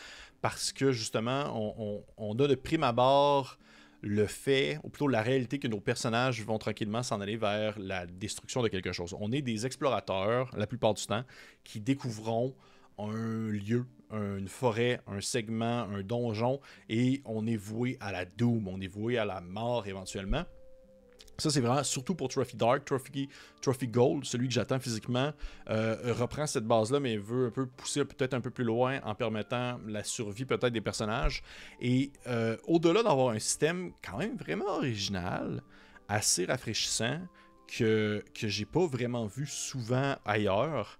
parce 0.41 0.72
que 0.72 0.91
justement, 0.91 1.53
on, 1.55 1.75
on, 1.77 2.03
on 2.17 2.43
a 2.43 2.48
de 2.48 2.55
prime 2.55 2.84
abord 2.84 3.60
le 4.01 4.27
fait, 4.27 4.80
ou 4.84 4.89
plutôt 4.89 5.08
la 5.08 5.22
réalité 5.22 5.60
que 5.60 5.68
nos 5.68 5.80
personnages 5.80 6.44
vont 6.44 6.58
tranquillement 6.58 7.04
s'en 7.04 7.20
aller 7.22 7.38
vers 7.38 7.77
la 7.80 8.06
destruction 8.06 8.62
de 8.62 8.68
quelque 8.68 8.92
chose. 8.92 9.16
On 9.20 9.32
est 9.32 9.42
des 9.42 9.66
explorateurs, 9.66 10.51
la 10.56 10.68
plupart 10.68 10.94
du 10.94 11.06
temps, 11.06 11.24
qui 11.63 11.80
découvront 11.80 12.56
un 13.00 13.50
lieu, 13.50 13.86
une 14.12 14.48
forêt, 14.48 15.01
un 15.08 15.22
segment, 15.22 15.84
un 15.84 16.01
donjon, 16.01 16.60
et 16.89 17.22
on 17.25 17.46
est 17.46 17.58
voué 17.58 17.98
à 18.00 18.12
la 18.12 18.25
doom, 18.25 18.68
on 18.68 18.80
est 18.82 18.88
voué 18.88 19.18
à 19.18 19.25
la 19.25 19.42
mort 19.42 19.88
éventuellement. 19.88 20.46
Ça, 21.38 21.51
c'est 21.51 21.62
vraiment 21.62 21.84
surtout 21.84 22.15
pour 22.15 22.29
Trophy 22.29 22.58
Dark. 22.58 22.84
Trophy, 22.86 23.88
Gold, 23.88 24.25
celui 24.25 24.48
que 24.48 24.53
j'attends 24.53 24.79
physiquement, 24.79 25.32
euh, 25.70 26.13
reprend 26.13 26.48
cette 26.48 26.65
base-là, 26.65 27.00
mais 27.00 27.17
veut 27.17 27.48
un 27.48 27.51
peu 27.51 27.67
pousser 27.67 28.03
peut-être 28.06 28.34
un 28.34 28.41
peu 28.41 28.50
plus 28.50 28.63
loin 28.63 29.00
en 29.03 29.13
permettant 29.13 29.79
la 29.88 30.03
survie 30.03 30.46
peut-être 30.46 30.74
des 30.74 30.82
personnages. 30.82 31.44
Et 31.79 32.12
euh, 32.25 32.58
au-delà 32.65 33.03
d'avoir 33.03 33.29
un 33.29 33.39
système 33.39 33.91
quand 34.03 34.17
même 34.17 34.36
vraiment 34.36 34.65
original, 34.65 35.62
assez 36.08 36.46
rafraîchissant, 36.46 37.20
que, 37.67 38.24
que 38.34 38.48
j'ai 38.48 38.65
pas 38.65 38.88
vraiment 38.88 39.25
vu 39.25 39.46
souvent 39.46 40.15
ailleurs, 40.25 40.98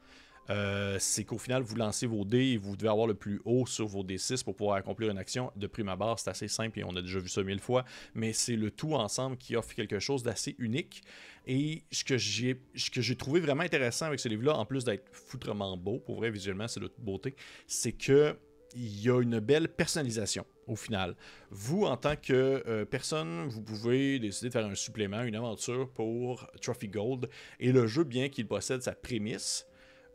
euh, 0.50 0.98
c'est 1.00 1.24
qu'au 1.24 1.38
final, 1.38 1.62
vous 1.62 1.76
lancez 1.76 2.08
vos 2.08 2.24
dés 2.24 2.54
et 2.54 2.58
vous 2.58 2.76
devez 2.76 2.90
avoir 2.90 3.08
le 3.08 3.14
plus 3.14 3.42
haut 3.46 3.66
sur 3.66 3.88
vos 3.88 4.04
D6 4.04 4.44
pour 4.44 4.56
pouvoir 4.56 4.78
accomplir 4.78 5.10
une 5.10 5.18
action. 5.18 5.52
De 5.56 5.68
prime 5.68 5.90
abord, 5.90 6.20
c'est 6.20 6.30
assez 6.30 6.48
simple 6.48 6.80
et 6.80 6.84
on 6.84 6.96
a 6.96 7.02
déjà 7.02 7.20
vu 7.20 7.28
ça 7.28 7.44
mille 7.44 7.60
fois, 7.60 7.84
mais 8.14 8.34
c'est 8.34 8.56
le 8.56 8.72
tout 8.72 8.94
ensemble 8.94 9.38
qui 9.38 9.56
offre 9.56 9.74
quelque 9.74 10.00
chose 10.00 10.24
d'assez 10.24 10.56
unique. 10.60 11.04
Et 11.46 11.84
ce 11.92 12.04
que 12.04 12.18
j'ai, 12.18 13.16
trouvé 13.16 13.40
vraiment 13.40 13.64
intéressant 13.64 14.06
avec 14.06 14.20
ce 14.20 14.28
livre-là, 14.28 14.58
en 14.58 14.66
plus 14.66 14.84
d'être 14.84 15.08
foutrement 15.12 15.78
beau, 15.78 16.00
pour 16.00 16.18
vrai, 16.18 16.30
visuellement, 16.30 16.68
c'est 16.68 16.80
de 16.80 16.88
toute 16.88 17.04
beauté, 17.04 17.36
c'est 17.68 17.94
que 17.94 18.36
il 18.76 19.02
y 19.02 19.10
a 19.10 19.22
une 19.22 19.40
belle 19.40 19.70
personnalisation 19.70 20.46
au 20.68 20.76
final. 20.76 21.16
Vous, 21.50 21.86
en 21.86 21.96
tant 21.96 22.18
que 22.18 22.62
euh, 22.68 22.84
personne, 22.84 23.48
vous 23.48 23.62
pouvez 23.62 24.20
décider 24.20 24.50
de 24.50 24.54
faire 24.54 24.66
un 24.66 24.76
supplément, 24.76 25.24
une 25.24 25.36
aventure 25.36 25.90
pour 25.90 26.46
Trophy 26.62 26.90
Gold. 26.90 27.30
Et 27.62 27.72
le 27.72 27.88
jeu, 27.88 28.04
bien 28.04 28.28
qu'il 28.28 28.46
possède 28.46 28.82
sa 28.82 28.92
prémisse, 28.92 29.66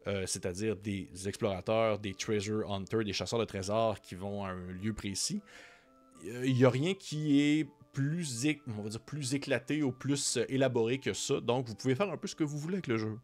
euh, 0.06 0.24
c'est-à-dire 0.26 0.76
des 0.76 1.08
explorateurs, 1.26 1.98
des 1.98 2.14
treasure 2.14 2.70
hunters, 2.70 3.04
des 3.04 3.12
chasseurs 3.12 3.38
de 3.38 3.44
trésors 3.44 4.00
qui 4.00 4.14
vont 4.14 4.44
à 4.44 4.50
un 4.50 4.72
lieu 4.72 4.92
précis. 4.92 5.42
Il 6.24 6.54
n'y 6.54 6.64
a 6.64 6.70
rien 6.70 6.94
qui 6.94 7.40
est 7.40 7.68
plus, 7.92 8.46
éclaté 9.34 9.82
ou 9.82 9.92
plus 9.92 10.38
euh, 10.38 10.44
élaboré 10.48 10.98
que 10.98 11.12
ça. 11.12 11.40
Donc, 11.40 11.68
vous 11.68 11.74
pouvez 11.74 11.94
faire 11.94 12.10
un 12.10 12.16
peu 12.16 12.26
ce 12.26 12.34
que 12.34 12.44
vous 12.44 12.58
voulez 12.58 12.76
avec 12.76 12.86
le 12.86 12.96
jeu. 12.96 13.18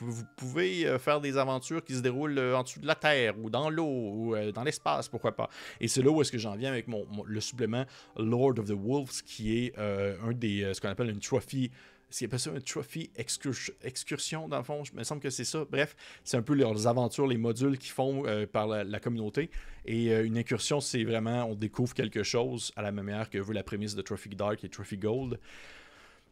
Vous 0.00 0.24
pouvez 0.36 0.86
euh, 0.86 0.98
faire 0.98 1.20
des 1.20 1.36
aventures 1.36 1.84
qui 1.84 1.94
se 1.94 2.00
déroulent 2.00 2.38
en 2.38 2.62
dessous 2.62 2.80
de 2.80 2.86
la 2.86 2.96
Terre 2.96 3.38
ou 3.38 3.48
dans 3.48 3.70
l'eau 3.70 3.86
ou 3.86 4.34
dans 4.52 4.64
l'espace, 4.64 5.08
pourquoi 5.08 5.36
pas. 5.36 5.48
Et 5.80 5.86
c'est 5.86 6.02
là 6.02 6.10
où 6.10 6.20
est-ce 6.20 6.32
que 6.32 6.38
j'en 6.38 6.56
viens 6.56 6.70
avec 6.70 6.88
mon, 6.88 7.06
le 7.24 7.40
supplément 7.40 7.84
Lord 8.16 8.58
of 8.58 8.66
the 8.66 8.76
Wolves, 8.76 9.22
qui 9.24 9.56
est 9.58 9.78
un 9.78 10.32
des, 10.32 10.72
ce 10.74 10.80
qu'on 10.80 10.88
appelle 10.88 11.10
une 11.10 11.20
trophy 11.20 11.70
c'est 12.10 12.28
pas 12.28 12.38
ça 12.38 12.50
un 12.50 12.60
trophy 12.60 13.10
excursion, 13.16 14.48
dans 14.48 14.58
le 14.58 14.64
fond, 14.64 14.82
il 14.84 14.98
me 14.98 15.04
semble 15.04 15.20
que 15.20 15.30
c'est 15.30 15.44
ça. 15.44 15.64
Bref, 15.70 15.96
c'est 16.22 16.36
un 16.36 16.42
peu 16.42 16.54
leurs 16.54 16.86
aventures, 16.86 17.26
les 17.26 17.36
modules 17.36 17.78
qu'ils 17.78 17.92
font 17.92 18.24
euh, 18.26 18.46
par 18.46 18.66
la, 18.66 19.00
communauté. 19.00 19.50
Et 19.84 20.12
euh, 20.12 20.24
une 20.24 20.38
incursion, 20.38 20.80
c'est 20.80 21.04
vraiment, 21.04 21.44
on 21.44 21.54
découvre 21.54 21.94
quelque 21.94 22.22
chose 22.22 22.72
à 22.76 22.82
la 22.82 22.92
même 22.92 23.06
manière 23.06 23.30
que 23.30 23.38
veut 23.38 23.54
la 23.54 23.64
prémisse 23.64 23.94
de 23.94 24.02
Trophy 24.02 24.28
Dark 24.30 24.62
et 24.64 24.68
Trophy 24.68 24.96
Gold. 24.96 25.38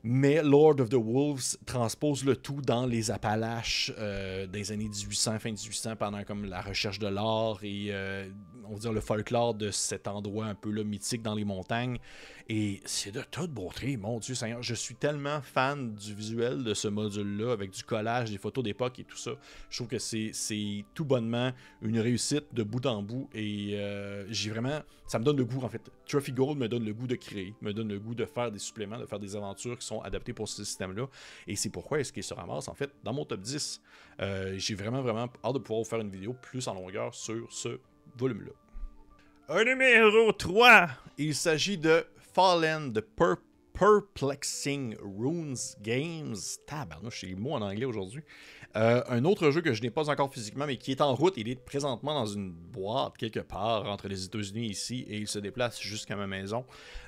Mais 0.04 0.42
Lord 0.42 0.80
of 0.80 0.88
the 0.88 0.94
Wolves 0.94 1.56
transpose 1.64 2.24
le 2.24 2.34
tout 2.34 2.60
dans 2.60 2.86
les 2.86 3.12
Appalaches 3.12 3.92
euh, 3.98 4.46
des 4.48 4.72
années 4.72 4.88
1800, 4.88 5.38
fin 5.38 5.50
1800, 5.50 5.96
pendant 5.96 6.24
comme 6.24 6.44
la 6.44 6.60
recherche 6.60 6.98
de 6.98 7.06
l'or 7.06 7.60
et 7.62 7.92
on 8.72 8.76
va 8.76 8.80
dire 8.80 8.92
le 8.92 9.00
folklore 9.00 9.54
de 9.54 9.70
cet 9.70 10.08
endroit 10.08 10.46
un 10.46 10.54
peu 10.54 10.70
mythique 10.82 11.22
dans 11.22 11.34
les 11.34 11.44
montagnes. 11.44 11.98
Et 12.48 12.80
c'est 12.86 13.12
de 13.12 13.20
toute 13.30 13.50
beauté, 13.50 13.98
mon 13.98 14.18
Dieu 14.18 14.34
Seigneur. 14.34 14.62
Je 14.62 14.74
suis 14.74 14.94
tellement 14.94 15.42
fan 15.42 15.94
du 15.94 16.14
visuel 16.14 16.64
de 16.64 16.72
ce 16.72 16.88
module-là, 16.88 17.52
avec 17.52 17.70
du 17.70 17.84
collage, 17.84 18.30
des 18.30 18.38
photos 18.38 18.64
d'époque 18.64 18.98
et 18.98 19.04
tout 19.04 19.16
ça. 19.16 19.32
Je 19.68 19.76
trouve 19.76 19.88
que 19.88 19.98
c'est 19.98 20.84
tout 20.94 21.04
bonnement 21.04 21.52
une 21.82 21.98
réussite 22.00 22.46
de 22.52 22.62
bout 22.62 22.84
en 22.86 23.02
bout. 23.02 23.28
Et 23.34 23.74
euh, 23.74 24.24
j'ai 24.30 24.50
vraiment. 24.50 24.80
Ça 25.06 25.18
me 25.18 25.24
donne 25.24 25.36
le 25.36 25.44
goût, 25.44 25.62
en 25.62 25.68
fait. 25.68 25.90
Trophy 26.06 26.32
Gold 26.32 26.58
me 26.58 26.68
donne 26.68 26.86
le 26.86 26.94
goût 26.94 27.06
de 27.06 27.16
créer, 27.16 27.54
me 27.60 27.74
donne 27.74 27.88
le 27.88 27.98
goût 27.98 28.14
de 28.14 28.24
faire 28.24 28.50
des 28.50 28.58
suppléments, 28.58 28.98
de 28.98 29.04
faire 29.04 29.20
des 29.20 29.36
aventures 29.36 29.78
qui 29.78 29.86
sont 29.86 30.00
adaptées 30.00 30.32
pour 30.32 30.48
ce 30.48 30.64
système-là. 30.64 31.06
Et 31.46 31.56
c'est 31.56 31.70
pourquoi 31.70 32.00
est-ce 32.00 32.12
qu'il 32.12 32.24
se 32.24 32.32
ramasse, 32.32 32.68
en 32.68 32.74
fait, 32.74 32.90
dans 33.04 33.12
mon 33.12 33.26
top 33.26 33.40
10. 33.40 33.82
Euh, 34.20 34.54
j'ai 34.56 34.74
vraiment, 34.74 35.02
vraiment 35.02 35.28
hâte 35.44 35.54
de 35.54 35.58
pouvoir 35.58 35.82
vous 35.82 35.88
faire 35.88 36.00
une 36.00 36.10
vidéo 36.10 36.34
plus 36.40 36.66
en 36.66 36.74
longueur 36.74 37.14
sur 37.14 37.52
ce 37.52 37.78
volume-là. 38.16 38.61
Un 39.48 39.64
numéro 39.64 40.30
3, 40.30 40.88
il 41.18 41.34
s'agit 41.34 41.76
de 41.76 42.06
Fallen, 42.32 42.92
The 42.92 43.04
Perplexing 43.74 44.96
Runes 45.02 45.56
Games. 45.82 46.36
Tabarnouche, 46.64 47.22
j'ai 47.22 47.26
les 47.26 47.34
mots 47.34 47.54
en 47.54 47.60
anglais 47.60 47.84
aujourd'hui. 47.84 48.22
Euh, 48.76 49.02
un 49.08 49.24
autre 49.24 49.50
jeu 49.50 49.60
que 49.60 49.74
je 49.74 49.82
n'ai 49.82 49.90
pas 49.90 50.08
encore 50.08 50.32
physiquement, 50.32 50.64
mais 50.66 50.76
qui 50.76 50.92
est 50.92 51.00
en 51.00 51.14
route. 51.14 51.34
Il 51.36 51.48
est 51.48 51.56
présentement 51.56 52.14
dans 52.14 52.26
une 52.26 52.52
boîte 52.52 53.18
quelque 53.18 53.40
part 53.40 53.84
entre 53.90 54.06
les 54.06 54.24
États-Unis 54.24 54.66
et 54.66 54.70
ici, 54.70 55.04
et 55.08 55.18
il 55.18 55.26
se 55.26 55.40
déplace 55.40 55.80
jusqu'à 55.80 56.14
ma 56.14 56.28
maison. 56.28 56.64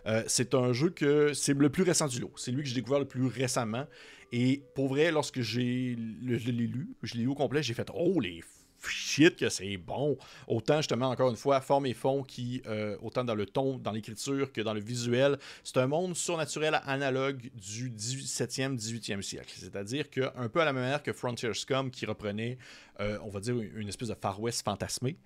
Euh, 0.07 0.25
c'est 0.27 0.55
un 0.55 0.73
jeu 0.73 0.91
que 0.91 1.33
c'est 1.35 1.55
le 1.55 1.71
plus 1.71 1.85
récent 1.85 2.09
du 2.09 2.19
lot. 2.19 2.33
C'est 2.37 2.51
lui 2.51 2.65
que 2.65 2.69
j'ai 2.69 2.75
découvert 2.75 2.99
le 2.99 3.09
plus 3.09 3.27
récemment. 3.27 3.87
Et 4.33 4.61
pour 4.75 4.89
vrai, 4.89 5.13
lorsque 5.13 5.41
j'ai 5.41 5.97
je 6.27 6.51
l'ai 6.51 6.67
lu, 6.67 6.97
je 7.05 7.15
l'ai 7.15 7.23
lu 7.23 7.29
au 7.29 7.35
complet, 7.37 7.63
j'ai 7.63 7.75
fait 7.75 7.89
Oh 7.95 8.19
les 8.19 8.43
shit 8.89 9.37
que 9.37 9.49
c'est 9.49 9.77
bon. 9.77 10.17
Autant 10.47 10.79
justement, 10.79 11.11
encore 11.11 11.31
une 11.31 11.37
fois, 11.37 11.61
forme 11.61 11.87
et 11.87 11.95
fond 11.95 12.23
qui, 12.23 12.63
euh, 12.67 12.97
autant 13.03 13.25
dans 13.25 13.35
le 13.35 13.47
ton, 13.47 13.79
dans 13.79 13.93
l'écriture 13.93 14.53
que 14.53 14.61
dans 14.61 14.75
le 14.75 14.81
visuel, 14.81 15.39
c'est 15.63 15.79
un 15.79 15.87
monde 15.87 16.17
surnaturel 16.17 16.81
analogue 16.87 17.51
du 17.55 17.91
17e, 17.91 18.77
18e 18.77 19.23
siècle. 19.23 19.55
C'est-à-dire 19.57 20.11
qu'un 20.11 20.49
peu 20.49 20.61
à 20.61 20.65
la 20.65 20.73
même 20.73 20.83
manière 20.83 21.03
que 21.03 21.13
Frontier 21.13 21.53
Scum 21.55 21.91
qui 21.91 22.07
reprenait, 22.07 22.59
euh, 23.01 23.19
on 23.23 23.29
va 23.29 23.41
dire, 23.41 23.57
une 23.59 23.89
espèce 23.89 24.09
de 24.09 24.15
Far 24.15 24.41
West 24.41 24.65
fantasmé. 24.65 25.17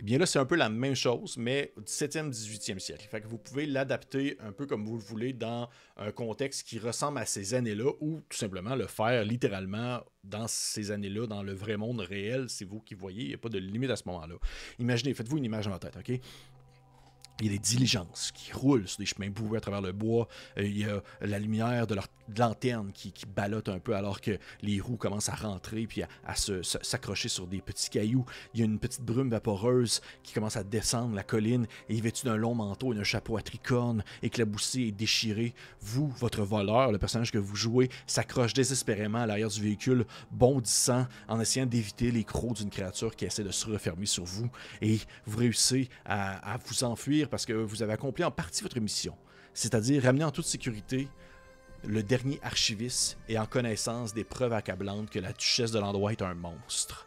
Eh 0.00 0.02
bien 0.02 0.18
là, 0.18 0.26
c'est 0.26 0.38
un 0.38 0.44
peu 0.44 0.56
la 0.56 0.68
même 0.68 0.94
chose, 0.94 1.36
mais 1.36 1.72
au 1.76 1.80
17e, 1.80 2.30
18e 2.30 2.78
siècle. 2.78 3.06
Fait 3.08 3.20
que 3.20 3.28
vous 3.28 3.38
pouvez 3.38 3.66
l'adapter 3.66 4.36
un 4.40 4.52
peu 4.52 4.66
comme 4.66 4.84
vous 4.84 4.96
le 4.96 5.02
voulez 5.02 5.32
dans 5.32 5.68
un 5.96 6.10
contexte 6.10 6.66
qui 6.66 6.78
ressemble 6.78 7.18
à 7.18 7.26
ces 7.26 7.54
années-là, 7.54 7.92
ou 8.00 8.20
tout 8.28 8.36
simplement 8.36 8.74
le 8.74 8.86
faire 8.86 9.24
littéralement 9.24 10.00
dans 10.24 10.48
ces 10.48 10.90
années-là, 10.90 11.26
dans 11.26 11.42
le 11.42 11.52
vrai 11.52 11.76
monde 11.76 12.00
réel. 12.00 12.46
C'est 12.48 12.64
vous 12.64 12.80
qui 12.80 12.94
voyez, 12.94 13.22
il 13.22 13.28
n'y 13.28 13.34
a 13.34 13.38
pas 13.38 13.48
de 13.48 13.58
limite 13.58 13.90
à 13.90 13.96
ce 13.96 14.02
moment-là. 14.06 14.34
Imaginez, 14.78 15.14
faites-vous 15.14 15.38
une 15.38 15.44
image 15.44 15.66
dans 15.66 15.72
la 15.72 15.78
tête, 15.78 15.96
OK? 15.96 16.20
Il 17.40 17.46
y 17.46 17.48
a 17.48 17.52
des 17.52 17.58
diligences 17.58 18.30
qui 18.32 18.52
roulent 18.52 18.86
sur 18.86 18.98
des 18.98 19.06
chemins 19.06 19.28
boueux 19.28 19.56
à 19.56 19.60
travers 19.60 19.80
le 19.80 19.92
bois. 19.92 20.28
Euh, 20.56 20.62
il 20.62 20.78
y 20.78 20.84
a 20.84 21.02
la 21.20 21.38
lumière 21.38 21.86
de 21.86 21.94
leur 21.94 22.06
lanterne 22.38 22.92
qui, 22.92 23.12
qui 23.12 23.26
ballotte 23.26 23.68
un 23.68 23.78
peu 23.78 23.94
alors 23.96 24.20
que 24.20 24.38
les 24.62 24.80
roues 24.80 24.96
commencent 24.96 25.28
à 25.28 25.34
rentrer 25.34 25.86
puis 25.86 26.02
à, 26.02 26.08
s'accrocher 26.62 27.28
sur 27.28 27.46
des 27.46 27.60
petits 27.60 27.90
cailloux. 27.90 28.24
Il 28.54 28.60
y 28.60 28.62
a 28.62 28.66
une 28.66 28.78
petite 28.78 29.02
brume 29.02 29.30
vaporeuse 29.30 30.00
qui 30.22 30.32
commence 30.32 30.56
à 30.56 30.62
descendre 30.62 31.14
la 31.14 31.24
colline 31.24 31.66
et 31.88 32.00
vêtu 32.00 32.24
d'un 32.24 32.36
long 32.36 32.54
manteau 32.54 32.92
et 32.92 32.96
d'un 32.96 33.04
chapeau 33.04 33.36
à 33.36 33.42
tricorne, 33.42 34.04
éclaboussé 34.22 34.82
et 34.82 34.92
déchiré. 34.92 35.54
Vous, 35.80 36.08
votre 36.18 36.42
voleur, 36.42 36.92
le 36.92 36.98
personnage 36.98 37.32
que 37.32 37.38
vous 37.38 37.56
jouez, 37.56 37.90
s'accroche 38.06 38.54
désespérément 38.54 39.18
à 39.18 39.26
l'arrière 39.26 39.48
du 39.48 39.60
véhicule, 39.60 40.06
bondissant 40.30 41.06
en 41.28 41.40
essayant 41.40 41.66
d'éviter 41.66 42.12
les 42.12 42.24
crocs 42.24 42.54
d'une 42.54 42.70
créature 42.70 43.16
qui 43.16 43.24
essaie 43.24 43.44
de 43.44 43.50
se 43.50 43.66
refermer 43.66 44.06
sur 44.06 44.24
vous. 44.24 44.48
Et 44.80 45.00
vous 45.26 45.38
réussissez 45.38 45.88
à 46.04 46.56
vous 46.64 46.84
enfuir 46.84 47.23
parce 47.28 47.46
que 47.46 47.52
vous 47.52 47.82
avez 47.82 47.92
accompli 47.92 48.24
en 48.24 48.30
partie 48.30 48.62
votre 48.62 48.78
mission, 48.80 49.16
c'est-à-dire 49.52 50.02
ramener 50.02 50.24
en 50.24 50.30
toute 50.30 50.46
sécurité 50.46 51.08
le 51.86 52.02
dernier 52.02 52.40
archiviste 52.42 53.18
et 53.28 53.38
en 53.38 53.46
connaissance 53.46 54.14
des 54.14 54.24
preuves 54.24 54.52
accablantes 54.52 55.10
que 55.10 55.18
la 55.18 55.32
duchesse 55.32 55.70
de 55.70 55.78
l'endroit 55.78 56.12
est 56.12 56.22
un 56.22 56.34
monstre. 56.34 57.06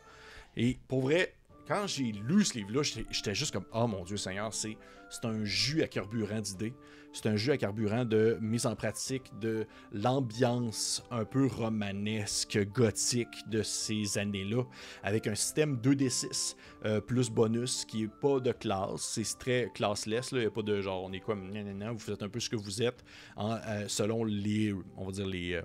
Et 0.56 0.78
pour 0.88 1.02
vrai, 1.02 1.34
quand 1.68 1.88
j'ai 1.88 2.12
lu 2.12 2.46
ce 2.46 2.54
livre-là, 2.56 2.84
j'étais 2.84 3.36
juste 3.36 3.52
comme 3.52 3.66
Oh 3.74 3.88
mon 3.88 4.04
Dieu 4.04 4.18
Seigneur, 4.18 4.54
c'est 4.54 4.78
un 5.24 5.44
jus 5.44 5.84
à 5.84 5.88
carburant 5.88 6.40
d'idées 6.40 6.74
c'est 7.18 7.30
un 7.30 7.36
jeu 7.36 7.54
à 7.54 7.58
carburant 7.58 8.06
de 8.06 8.38
mise 8.42 8.68
en 8.68 8.76
pratique 8.76 9.32
de 9.40 9.66
l'ambiance 9.92 11.04
un 11.10 11.26
peu 11.26 11.48
romanesque, 11.48 12.60
gothique 12.72 13.50
de 13.50 13.64
ces 13.64 14.20
années-là, 14.20 14.64
avec 15.02 15.26
un 15.26 15.34
système 15.34 15.78
2D6 15.78 16.56
euh, 16.86 17.02
plus 17.02 17.32
bonus 17.32 17.86
qui 17.86 18.04
est 18.04 18.08
pas 18.22 18.40
de 18.40 18.52
classe, 18.52 19.02
c'est 19.02 19.38
très 19.40 19.72
classless, 19.74 20.30
il 20.32 20.40
n'y 20.40 20.46
a 20.46 20.52
pas 20.52 20.62
de 20.62 20.80
genre 20.80 21.04
on 21.04 21.12
est 21.12 21.20
quoi, 21.20 21.36
vous 21.36 22.00
faites 22.00 22.22
un 22.22 22.30
peu 22.30 22.40
ce 22.40 22.50
que 22.50 22.56
vous 22.56 22.84
êtes 22.84 23.04
euh, 23.40 23.86
selon 23.88 24.24
les, 24.24 24.76
on 24.96 25.06
va 25.06 25.12
dire 25.12 25.26
les, 25.26 25.54
euh, 25.54 25.62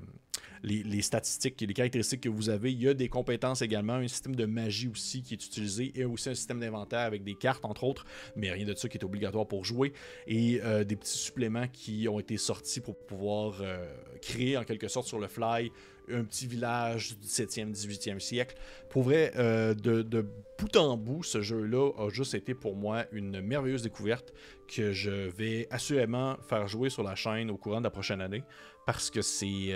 les, 0.62 1.02
statistiques 1.02 1.60
et 1.62 1.66
les 1.66 1.74
caractéristiques 1.74 2.22
que 2.22 2.28
vous 2.28 2.48
avez. 2.48 2.72
Il 2.72 2.82
y 2.82 2.88
a 2.88 2.94
des 2.94 3.08
compétences 3.08 3.62
également, 3.62 3.94
un 3.94 4.08
système 4.08 4.36
de 4.36 4.46
magie 4.46 4.88
aussi 4.88 5.22
qui 5.22 5.34
est 5.34 5.44
utilisé 5.44 5.92
et 5.94 6.04
aussi 6.04 6.30
un 6.30 6.34
système 6.34 6.60
d'inventaire 6.60 7.00
avec 7.00 7.24
des 7.24 7.34
cartes, 7.34 7.64
entre 7.64 7.84
autres, 7.84 8.06
mais 8.36 8.50
rien 8.50 8.64
de 8.64 8.74
ça 8.74 8.88
qui 8.88 8.98
est 8.98 9.04
obligatoire 9.04 9.46
pour 9.46 9.64
jouer. 9.64 9.92
Et 10.26 10.60
euh, 10.62 10.84
des 10.84 10.96
petits 10.96 11.18
suppléments 11.18 11.66
qui 11.68 12.08
ont 12.08 12.20
été 12.20 12.36
sortis 12.36 12.80
pour 12.80 12.96
pouvoir 12.96 13.58
euh, 13.60 13.84
créer 14.20 14.56
en 14.56 14.64
quelque 14.64 14.88
sorte 14.88 15.06
sur 15.06 15.18
le 15.18 15.26
fly 15.26 15.72
un 16.10 16.24
petit 16.24 16.46
village 16.46 17.16
du 17.16 17.26
17e, 17.26 17.72
18e 17.72 18.18
siècle. 18.18 18.56
Pour 18.90 19.04
vrai, 19.04 19.32
euh, 19.36 19.72
de, 19.72 20.02
de, 20.02 20.26
bout 20.58 20.76
en 20.76 20.96
bout, 20.96 21.22
ce 21.22 21.40
jeu-là 21.40 21.92
a 21.96 22.08
juste 22.08 22.34
été 22.34 22.54
pour 22.54 22.76
moi 22.76 23.04
une 23.12 23.40
merveilleuse 23.40 23.82
découverte 23.82 24.32
que 24.68 24.92
je 24.92 25.10
vais 25.10 25.68
assurément 25.70 26.36
faire 26.48 26.66
jouer 26.66 26.90
sur 26.90 27.02
la 27.02 27.14
chaîne 27.14 27.50
au 27.50 27.56
courant 27.56 27.78
de 27.78 27.84
la 27.84 27.90
prochaine 27.90 28.20
année 28.20 28.42
parce 28.84 29.10
que 29.10 29.22
c'est 29.22 29.72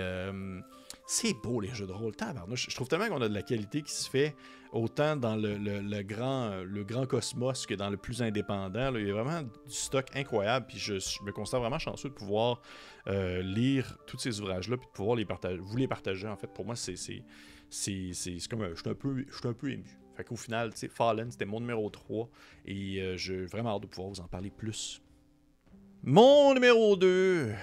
c'est 1.07 1.33
beau 1.33 1.61
les 1.61 1.73
jeux 1.73 1.87
de 1.87 1.93
rôle. 1.93 2.13
Je 2.53 2.75
trouve 2.75 2.89
tellement 2.89 3.07
qu'on 3.07 3.21
a 3.21 3.29
de 3.29 3.33
la 3.33 3.41
qualité 3.41 3.81
qui 3.81 3.93
se 3.93 4.09
fait 4.09 4.35
autant 4.73 5.15
dans 5.15 5.37
le, 5.37 6.03
grand, 6.03 7.07
cosmos 7.07 7.65
que 7.65 7.73
dans 7.73 7.89
le 7.89 7.95
plus 7.95 8.21
indépendant. 8.21 8.93
Il 8.93 9.07
y 9.07 9.09
a 9.09 9.13
vraiment 9.13 9.41
du 9.41 9.73
stock 9.73 10.05
incroyable. 10.13 10.65
Puis 10.67 10.77
je, 10.77 10.93
me 11.23 11.31
considère 11.31 11.61
vraiment 11.61 11.79
chanceux 11.79 12.09
de 12.09 12.13
pouvoir 12.13 12.61
euh, 13.07 13.41
lire 13.41 13.97
tous 14.05 14.19
ces 14.19 14.41
ouvrages-là 14.41 14.75
puis 14.75 14.87
de 14.87 14.91
pouvoir 14.91 15.15
les 15.15 15.23
partager, 15.23 15.57
vous 15.57 15.77
les 15.77 15.87
partager. 15.87 16.27
En 16.27 16.35
fait, 16.35 16.47
pour 16.47 16.65
moi, 16.65 16.75
c'est 16.75 16.95
c'est 17.69 18.47
comme 18.49 18.67
je 18.75 18.81
suis 18.81 18.89
un 18.89 18.93
peu 18.93 19.25
je 19.29 19.37
suis 19.37 19.47
un 19.47 19.53
peu 19.53 19.71
ému. 19.71 19.97
Fait 20.17 20.25
qu'au 20.25 20.35
final, 20.35 20.71
Fallen, 20.89 21.31
c'était 21.31 21.45
mon 21.45 21.61
numéro 21.61 21.89
3 21.89 22.27
et 22.65 22.99
euh, 22.99 23.17
j'ai 23.17 23.45
vraiment 23.45 23.75
hâte 23.75 23.83
de 23.83 23.87
pouvoir 23.87 24.09
vous 24.09 24.19
en 24.19 24.27
parler 24.27 24.49
plus. 24.49 25.01
Mon 26.03 26.53
numéro 26.53 26.97
2. 26.97 27.53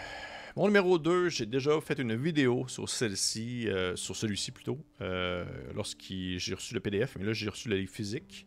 Mon 0.56 0.66
numéro 0.66 1.00
2, 1.00 1.30
j'ai 1.30 1.46
déjà 1.46 1.80
fait 1.80 1.98
une 1.98 2.14
vidéo 2.14 2.68
sur 2.68 2.88
celle-ci, 2.88 3.68
euh, 3.68 3.96
sur 3.96 4.14
celui-ci 4.14 4.52
plutôt, 4.52 4.78
euh, 5.00 5.44
lorsque 5.74 5.98
j'ai 6.08 6.54
reçu 6.54 6.74
le 6.74 6.80
PDF, 6.80 7.16
mais 7.18 7.24
là 7.24 7.32
j'ai 7.32 7.48
reçu 7.48 7.68
le 7.68 7.76
livre 7.76 7.90
physique. 7.90 8.46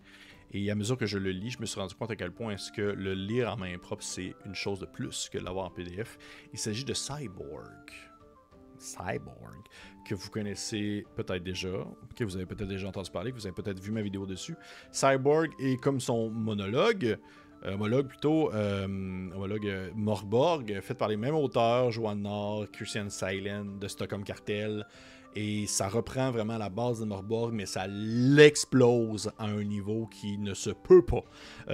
Et 0.53 0.71
à 0.71 0.75
mesure 0.75 0.97
que 0.97 1.05
je 1.05 1.17
le 1.17 1.31
lis, 1.31 1.51
je 1.51 1.59
me 1.59 1.65
suis 1.65 1.77
rendu 1.77 1.95
compte 1.95 2.09
à 2.09 2.15
quel 2.15 2.31
point 2.31 2.53
est-ce 2.53 2.71
que 2.71 2.81
le 2.81 3.13
lire 3.13 3.51
en 3.51 3.57
main 3.57 3.77
propre, 3.77 4.03
c'est 4.03 4.33
une 4.45 4.55
chose 4.55 4.79
de 4.79 4.85
plus 4.85 5.27
que 5.27 5.37
l'avoir 5.37 5.65
en 5.65 5.69
PDF. 5.69 6.17
Il 6.53 6.59
s'agit 6.59 6.85
de 6.85 6.93
Cyborg. 6.93 7.91
Cyborg, 8.79 9.65
que 10.07 10.15
vous 10.15 10.29
connaissez 10.29 11.05
peut-être 11.17 11.43
déjà, 11.43 11.85
que 12.15 12.23
vous 12.23 12.37
avez 12.37 12.45
peut-être 12.45 12.69
déjà 12.69 12.87
entendu 12.87 13.11
parler, 13.11 13.31
que 13.31 13.35
vous 13.35 13.47
avez 13.47 13.55
peut-être 13.55 13.81
vu 13.81 13.91
ma 13.91 14.01
vidéo 14.01 14.25
dessus. 14.25 14.55
Cyborg 14.93 15.49
est 15.59 15.75
comme 15.81 15.99
son 15.99 16.29
monologue, 16.29 17.17
homologue 17.65 18.07
plutôt, 18.07 18.51
euh, 18.53 18.85
homologue 18.85 19.67
euh, 19.67 19.89
Morborg, 19.95 20.79
fait 20.81 20.93
par 20.93 21.07
les 21.07 21.17
mêmes 21.17 21.35
auteurs, 21.35 21.91
Joanne 21.91 22.21
Nord, 22.21 22.65
Christian 22.71 23.09
Silent, 23.09 23.65
de 23.79 23.87
Stockholm 23.87 24.23
Cartel. 24.23 24.85
Et 25.35 25.67
ça 25.67 25.87
reprend 25.87 26.31
vraiment 26.31 26.57
la 26.57 26.69
base 26.69 26.99
de 26.99 27.05
Morborg, 27.05 27.53
mais 27.53 27.65
ça 27.67 27.85
l'explose 27.87 29.31
à 29.37 29.45
un 29.45 29.63
niveau 29.63 30.07
qui 30.07 30.37
ne 30.37 30.53
se 30.53 30.71
peut 30.71 31.03
pas. 31.05 31.23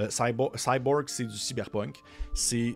Cyborg, 0.10 1.08
c'est 1.08 1.26
du 1.26 1.38
cyberpunk. 1.38 1.96
C'est, 2.34 2.76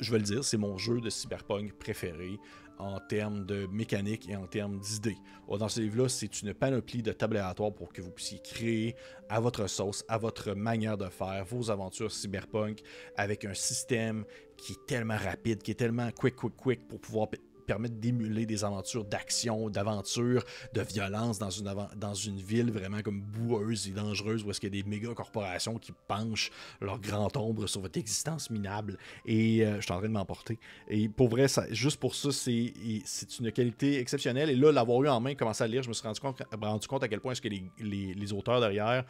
je 0.00 0.10
vais 0.10 0.18
le 0.18 0.24
dire, 0.24 0.42
c'est 0.42 0.56
mon 0.56 0.78
jeu 0.78 1.00
de 1.00 1.10
cyberpunk 1.10 1.74
préféré 1.74 2.38
en 2.82 2.98
termes 2.98 3.46
de 3.46 3.66
mécanique 3.66 4.28
et 4.28 4.36
en 4.36 4.46
termes 4.46 4.78
d'idées. 4.80 5.18
Dans 5.48 5.68
ce 5.68 5.80
livre-là, 5.80 6.08
c'est 6.08 6.42
une 6.42 6.52
panoplie 6.54 7.02
de 7.02 7.12
tables 7.12 7.36
aléatoires 7.36 7.72
pour 7.72 7.92
que 7.92 8.02
vous 8.02 8.10
puissiez 8.10 8.40
créer 8.40 8.96
à 9.28 9.38
votre 9.40 9.66
sauce, 9.68 10.04
à 10.08 10.18
votre 10.18 10.54
manière 10.54 10.98
de 10.98 11.08
faire 11.08 11.44
vos 11.44 11.70
aventures 11.70 12.10
cyberpunk 12.10 12.82
avec 13.16 13.44
un 13.44 13.54
système 13.54 14.24
qui 14.56 14.72
est 14.72 14.86
tellement 14.86 15.16
rapide, 15.16 15.62
qui 15.62 15.70
est 15.70 15.74
tellement 15.74 16.10
quick, 16.10 16.36
quick, 16.36 16.56
quick 16.56 16.88
pour 16.88 17.00
pouvoir 17.00 17.28
permettre 17.72 17.94
d'émuler 17.94 18.44
des 18.44 18.64
aventures 18.64 19.02
d'action, 19.02 19.70
d'aventure, 19.70 20.44
de 20.74 20.82
violence 20.82 21.38
dans 21.38 22.14
une, 22.14 22.36
ville 22.36 22.70
vraiment 22.70 23.00
comme 23.00 23.22
boueuse 23.22 23.88
et 23.88 23.92
dangereuse 23.92 24.44
où 24.44 24.50
est-ce 24.50 24.60
qu'il 24.60 24.74
y 24.74 24.78
a 24.78 24.82
des 24.82 24.88
méga 24.88 25.14
corporations 25.14 25.78
qui 25.78 25.92
penchent 26.06 26.50
leur 26.82 26.98
grand 27.00 27.34
ombre 27.38 27.66
sur 27.66 27.80
votre 27.80 27.98
existence 27.98 28.50
minable. 28.50 28.98
Et 29.24 29.64
euh, 29.64 29.76
je 29.76 29.80
suis 29.82 29.92
en 29.92 29.98
train 29.98 30.08
de 30.08 30.12
m'emporter. 30.12 30.58
Et 30.88 31.08
pour 31.08 31.28
vrai, 31.28 31.46
juste 31.70 31.98
pour 31.98 32.14
ça, 32.14 32.30
c'est, 32.30 32.74
une 33.40 33.52
qualité 33.52 33.98
exceptionnelle. 34.00 34.50
Et 34.50 34.56
là, 34.56 34.70
l'avoir 34.70 35.02
eu 35.02 35.08
en 35.08 35.20
main, 35.20 35.34
commencer 35.34 35.64
à 35.64 35.66
lire, 35.66 35.82
je 35.82 35.88
me 35.88 35.94
suis 35.94 36.06
rendu 36.06 36.20
compte, 36.20 36.42
rendu 36.60 36.86
compte 36.86 37.02
à 37.02 37.08
quel 37.08 37.20
point 37.20 37.32
est-ce 37.32 37.40
que 37.40 37.48
les 37.48 38.32
auteurs 38.34 38.60
derrière 38.60 39.04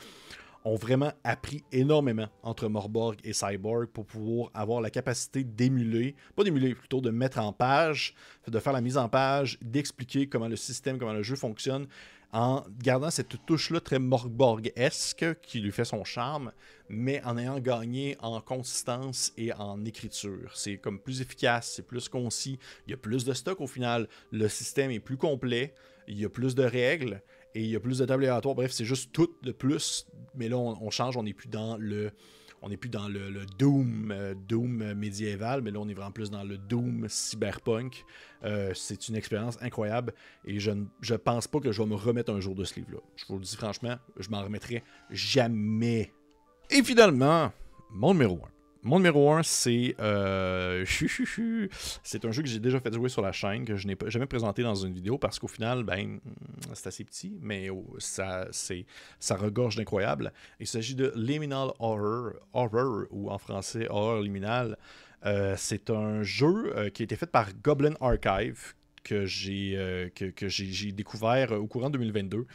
ont 0.65 0.77
vraiment 0.77 1.13
appris 1.25 1.65
énormément 1.73 2.29
entre 2.43 2.69
Morborg 2.69 3.17
et 3.25 3.33
Cyborg 3.33 3.87
pour 3.87 4.07
pouvoir 4.07 4.51
avoir 4.55 4.81
la 4.81 4.91
capacité 4.91 5.45
d'émuler, 5.45 6.15
pas 6.37 6.45
d'émuler, 6.45 6.75
plutôt 6.75 7.01
de 7.01 7.11
mettre 7.11 7.39
en 7.39 7.53
page, 7.53 8.15
de 8.47 8.59
faire 8.59 8.73
la 8.73 8.81
mise 8.81 8.97
en 8.97 9.09
page, 9.09 9.59
d'expliquer 9.63 10.29
comment 10.29 10.49
le 10.49 10.57
système, 10.57 10.99
comment 10.99 11.13
le 11.13 11.23
jeu 11.23 11.37
fonctionne, 11.37 11.87
en 12.33 12.65
gardant 12.83 13.11
cette 13.11 13.45
touche-là 13.45 13.81
très 13.81 13.99
Morborg-esque 13.99 15.41
qui 15.43 15.61
lui 15.61 15.71
fait 15.71 15.85
son 15.85 16.03
charme, 16.03 16.53
mais 16.89 17.23
en 17.25 17.37
ayant 17.37 17.61
gagné 17.61 18.17
en 18.21 18.41
consistance 18.41 19.33
et 19.37 19.53
en 19.53 19.85
écriture. 19.85 20.51
C'est 20.55 20.79
comme 20.79 20.99
plus 20.99 21.21
efficace, 21.21 21.75
c'est 21.77 21.87
plus 21.87 22.09
concis, 22.09 22.59
il 22.87 22.93
y 22.93 22.95
a 22.95 22.97
plus 22.97 23.25
de 23.25 23.35
stock 23.35 23.61
au 23.61 23.67
final, 23.67 24.09
le 24.31 24.49
système 24.49 24.91
est 24.91 25.01
plus 25.01 25.19
complet, 25.19 25.75
il 26.09 26.19
y 26.19 26.25
a 26.25 26.31
plus 26.31 26.55
de 26.55 26.65
règles, 26.65 27.23
et 27.55 27.63
il 27.63 27.69
y 27.69 27.77
a 27.77 27.81
plus 27.81 27.99
de 27.99 28.05
tables 28.05 28.25
aléatoires. 28.25 28.55
Bref, 28.55 28.73
c'est 28.73 28.85
juste 28.85 29.13
tout 29.13 29.29
de 29.43 29.53
plus. 29.53 30.07
Mais 30.35 30.49
là, 30.49 30.57
on, 30.57 30.91
change, 30.91 31.17
on 31.17 31.23
n'est 31.23 31.35
plus 31.35 31.49
dans 31.49 31.77
le. 31.77 32.11
On 32.65 32.69
n'est 32.69 32.77
plus 32.77 32.91
dans 32.91 33.09
le, 33.09 33.45
Doom, 33.59 34.13
euh, 34.13 34.35
Doom 34.37 34.95
médiéval, 34.95 35.63
mais 35.63 35.73
là, 35.73 35.81
on 35.81 35.89
est 35.89 35.95
vraiment 35.95 36.13
plus 36.13 36.31
dans 36.31 36.45
le 36.45 36.59
Doom 36.59 37.07
cyberpunk. 37.09 38.05
Euh, 38.45 38.73
c'est 38.73 39.09
une 39.09 39.17
expérience 39.17 39.59
incroyable 39.61 40.15
et 40.45 40.61
je 40.61 40.71
ne 40.71 41.17
pense 41.17 41.49
pas 41.49 41.59
que 41.59 41.73
je 41.73 41.83
vais 41.83 41.89
me 41.89 41.97
remettre 41.97 42.33
un 42.33 42.39
jour 42.39 42.55
de 42.55 42.63
ce 42.63 42.77
livre-là. 42.77 43.01
Je 43.17 43.25
vous 43.27 43.39
le 43.39 43.45
dis 43.45 43.57
franchement, 43.57 43.97
je 44.17 44.31
m'en 44.31 44.45
remettrai 44.45 44.85
jamais. 45.11 46.13
Et 46.71 46.85
finalement, 46.85 47.51
mon 47.91 48.13
numéro 48.13 48.37
1. 48.37 48.62
Mon 48.85 48.97
numéro 48.99 49.31
1, 49.31 49.45
c'est. 49.45 49.95
Euh, 50.01 50.85
c'est 52.03 52.25
un 52.25 52.33
jeu 52.33 52.43
que 52.43 52.49
j'ai 52.49 52.59
déjà 52.59 52.81
fait 52.81 52.93
jouer 52.93 53.09
sur 53.09 53.23
la 53.23 53.31
chaîne, 53.31 53.65
que 53.65 53.77
je 53.77 53.87
n'ai 53.87 53.97
jamais 54.09 54.27
présenté 54.27 54.65
dans 54.65 54.75
une 54.75 54.93
vidéo 54.93 55.19
parce 55.19 55.39
qu'au 55.39 55.47
final, 55.47 55.85
ben, 55.85 56.19
c'est 56.75 56.89
assez 56.89 57.05
petit, 57.05 57.39
mais 57.41 57.69
ça, 57.99 58.49
ça 58.51 59.37
regorge 59.37 59.77
d'incroyable. 59.77 60.33
Il 60.59 60.67
s'agit 60.67 60.97
de 60.97 61.13
Liminal 61.15 61.71
Horror, 61.79 62.33
Horror, 62.53 63.05
ou 63.11 63.31
en 63.31 63.39
français 63.39 63.87
Horror 63.89 64.21
Liminal. 64.21 64.77
Euh, 65.27 65.55
c'est 65.57 65.89
un 65.91 66.25
jeu 66.25 66.77
euh, 66.77 66.91
qui 66.91 67.03
a 67.03 67.05
été 67.05 67.15
fait 67.15 67.31
par 67.31 67.51
Goblin 67.63 67.95
Archive, 68.01 68.75
que 69.05 69.27
j'ai 69.27 70.11
que, 70.17 70.49
j'ai 70.49 70.91
découvert 70.91 71.53
au 71.53 71.69
courant 71.69 71.91
2022 71.91 72.47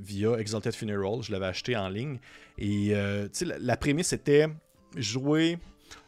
via 0.00 0.36
Exalted 0.36 0.74
Funeral. 0.74 1.22
Je 1.22 1.30
l'avais 1.30 1.46
acheté 1.46 1.76
en 1.76 1.88
ligne. 1.88 2.18
Et 2.58 2.90
la, 2.90 3.58
la, 3.58 3.76
prémisse 3.76 4.12
était 4.12 4.48
jouer 4.96 5.58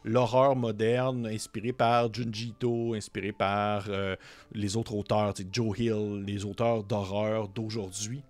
l'horreur 0.03 0.55
moderne 0.55 1.27
inspirée 1.27 1.73
par 1.73 2.13
Junji 2.13 2.49
Ito, 2.49 2.93
inspirée 2.93 3.31
par 3.31 3.85
euh, 3.89 4.15
les 4.53 4.75
autres 4.77 4.93
auteurs, 4.93 5.33
Joe 5.51 5.77
Hill, 5.77 6.23
les 6.25 6.45
auteurs 6.45 6.83
d'horreur 6.83 7.47
d'aujourd'hui. 7.49 8.21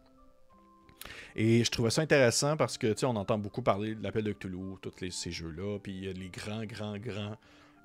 Et 1.36 1.64
je 1.64 1.70
trouvais 1.70 1.92
ça 1.92 2.02
intéressant 2.02 2.58
parce 2.58 2.78
que, 2.78 2.94
tu 2.94 3.06
on 3.06 3.16
entend 3.16 3.38
beaucoup 3.38 3.62
parler 3.62 3.96
de 3.96 4.04
l'appel 4.04 4.24
de 4.24 4.34
Cthulhu, 4.34 4.76
tous 4.82 4.92
ces 5.12 5.32
jeux-là, 5.32 5.78
puis 5.80 6.12
les 6.14 6.30
grands, 6.30 6.66
grands, 6.66 6.98
grands, 6.98 7.38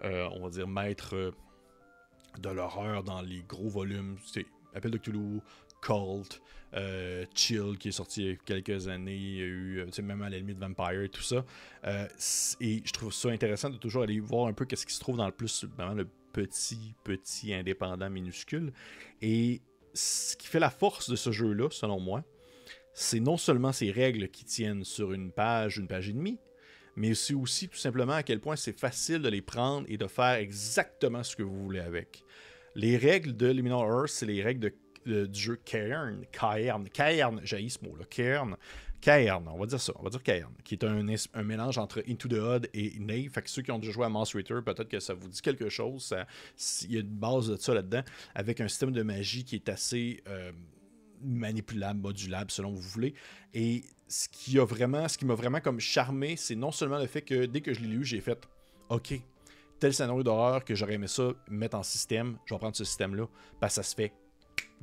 euh, 0.04 0.28
on 0.32 0.42
va 0.42 0.50
dire, 0.50 0.66
maîtres 0.66 1.14
euh, 1.14 1.30
de 2.38 2.48
l'horreur 2.48 3.04
dans 3.04 3.20
les 3.20 3.42
gros 3.46 3.68
volumes. 3.68 4.16
C'est 4.24 4.46
Appel 4.74 4.90
de 4.90 4.96
Cthulhu, 4.96 5.40
Cult, 5.83 6.40
euh, 6.75 7.27
Chill 7.35 7.77
qui 7.79 7.88
est 7.88 7.92
sorti 7.92 8.23
il 8.23 8.29
y 8.29 8.31
a 8.31 8.37
quelques 8.37 8.88
années, 8.88 9.14
il 9.14 9.37
y 9.37 9.42
a 9.42 9.45
eu 9.45 9.87
même 10.03 10.23
à 10.23 10.31
la 10.31 10.38
limite 10.38 10.59
Vampire 10.59 11.03
et 11.03 11.09
tout 11.11 11.23
ça. 11.23 11.45
et 12.61 12.83
je 12.85 12.92
trouve 12.92 13.12
ça 13.12 13.29
intéressant 13.29 13.68
de 13.68 13.77
toujours 13.77 14.05
aller 14.05 14.21
voir 14.21 14.47
un 14.47 14.55
peu 14.55 14.64
qu'est-ce 14.64 14.87
qui 14.87 14.95
se 14.95 15.01
trouve 15.01 15.18
dans 15.18 15.27
le 15.27 15.33
plus, 15.33 15.64
vraiment 15.77 15.95
le 15.95 16.09
petit, 16.33 16.95
petit 17.05 17.53
indépendant 17.53 18.09
minuscule. 18.09 18.73
Et 19.21 19.61
ce 19.95 20.37
qui 20.37 20.47
fait 20.47 20.61
la 20.61 20.71
force 20.71 21.11
de 21.11 21.16
ce 21.16 21.31
jeu-là, 21.31 21.68
selon 21.71 22.01
moi, 22.01 22.25
c'est 22.95 23.21
non 23.21 23.37
seulement 23.37 23.73
ces 23.73 23.90
règles 23.90 24.29
qui 24.29 24.45
tiennent 24.45 24.85
sur 24.85 25.12
une 25.12 25.33
page, 25.33 25.79
une 25.79 25.88
page 25.88 26.09
et 26.09 26.12
demie, 26.12 26.38
mais 26.97 27.14
c'est 27.14 27.35
aussi 27.35 27.68
tout 27.68 27.79
simplement 27.79 28.12
à 28.12 28.23
quel 28.23 28.40
point 28.40 28.57
c'est 28.57 28.79
facile 28.79 29.21
de 29.21 29.29
les 29.29 29.40
prendre 29.40 29.87
et 29.88 29.97
de 29.97 30.07
faire 30.07 30.35
exactement 30.35 31.23
ce 31.23 31.37
que 31.37 31.42
vous 31.42 31.62
voulez 31.62 31.81
avec. 31.81 32.23
Les 32.75 32.97
règles 32.97 33.37
de 33.37 33.47
Liminal 33.47 33.81
Earth, 33.81 34.09
c'est 34.09 34.27
les 34.27 34.42
règles 34.42 34.61
de, 34.61 34.75
du 35.07 35.41
jeu 35.41 35.57
Cairn, 35.65 36.25
Cairn, 36.33 36.88
Cairn, 36.88 37.41
j'ai 37.45 37.69
ce 37.69 37.85
mot-là, 37.85 38.05
Cairn, 38.09 38.57
Cairn, 39.01 39.49
on 39.49 39.59
va 39.59 39.67
dire 39.67 39.81
ça, 39.81 39.93
on 39.99 40.03
va 40.05 40.11
dire 40.11 40.23
Cairn, 40.23 40.53
qui 40.62 40.75
est 40.75 40.85
un, 40.85 41.05
un 41.35 41.43
mélange 41.43 41.77
entre 41.77 42.05
Into 42.09 42.29
the 42.29 42.38
Odd 42.38 42.69
et 42.73 42.93
Nave. 43.01 43.31
Fait 43.31 43.43
que 43.43 43.51
ceux 43.51 43.62
qui 43.62 43.73
ont 43.73 43.81
déjà 43.81 43.91
joué 43.91 44.07
à 44.07 44.09
Mouse 44.09 44.33
Ritter, 44.33 44.55
peut-être 44.65 44.88
que 44.88 45.01
ça 45.01 45.12
vous 45.12 45.29
dit 45.29 45.43
quelque 45.43 45.69
chose. 45.69 46.15
Il 46.83 46.93
y 46.93 46.97
a 46.97 47.01
une 47.01 47.07
base 47.09 47.49
de 47.49 47.57
ça 47.57 47.75
là-dedans, 47.75 48.03
avec 48.35 48.61
un 48.61 48.69
système 48.69 48.93
de 48.93 49.03
magie 49.03 49.45
qui 49.45 49.57
est 49.57 49.69
assez 49.69 50.23
euh, 50.29 50.53
manipulable, 51.21 52.01
modulable, 52.01 52.53
selon 52.53 52.71
vous 52.71 52.81
voulez. 52.81 53.15
Et 53.55 53.83
ce 54.07 54.29
qui 54.29 54.59
a 54.61 54.65
vraiment, 54.65 55.09
ce 55.09 55.19
qui 55.19 55.25
m'a 55.25 55.35
vraiment 55.35 55.61
comme 55.61 55.81
charmé, 55.81 56.37
c'est 56.37 56.55
non 56.55 56.71
seulement 56.71 56.99
le 56.99 57.07
fait 57.07 57.23
que 57.23 57.47
dès 57.47 57.61
que 57.61 57.75
je 57.75 57.81
l'ai 57.81 57.88
lu, 57.88 58.05
j'ai 58.05 58.21
fait 58.21 58.38
OK, 58.88 59.15
tel 59.81 59.93
scénario 59.93 60.23
d'horreur 60.23 60.65
que 60.65 60.77
j'aurais 60.77 60.95
aimé 60.95 61.09
ça 61.09 61.33
mettre 61.49 61.77
en 61.77 61.83
système, 61.83 62.38
je 62.45 62.55
vais 62.55 62.59
prendre 62.59 62.77
ce 62.77 62.85
système-là, 62.85 63.27
parce 63.59 63.75
que 63.75 63.83
ça 63.83 63.91
se 63.91 63.97
fait 63.97 64.12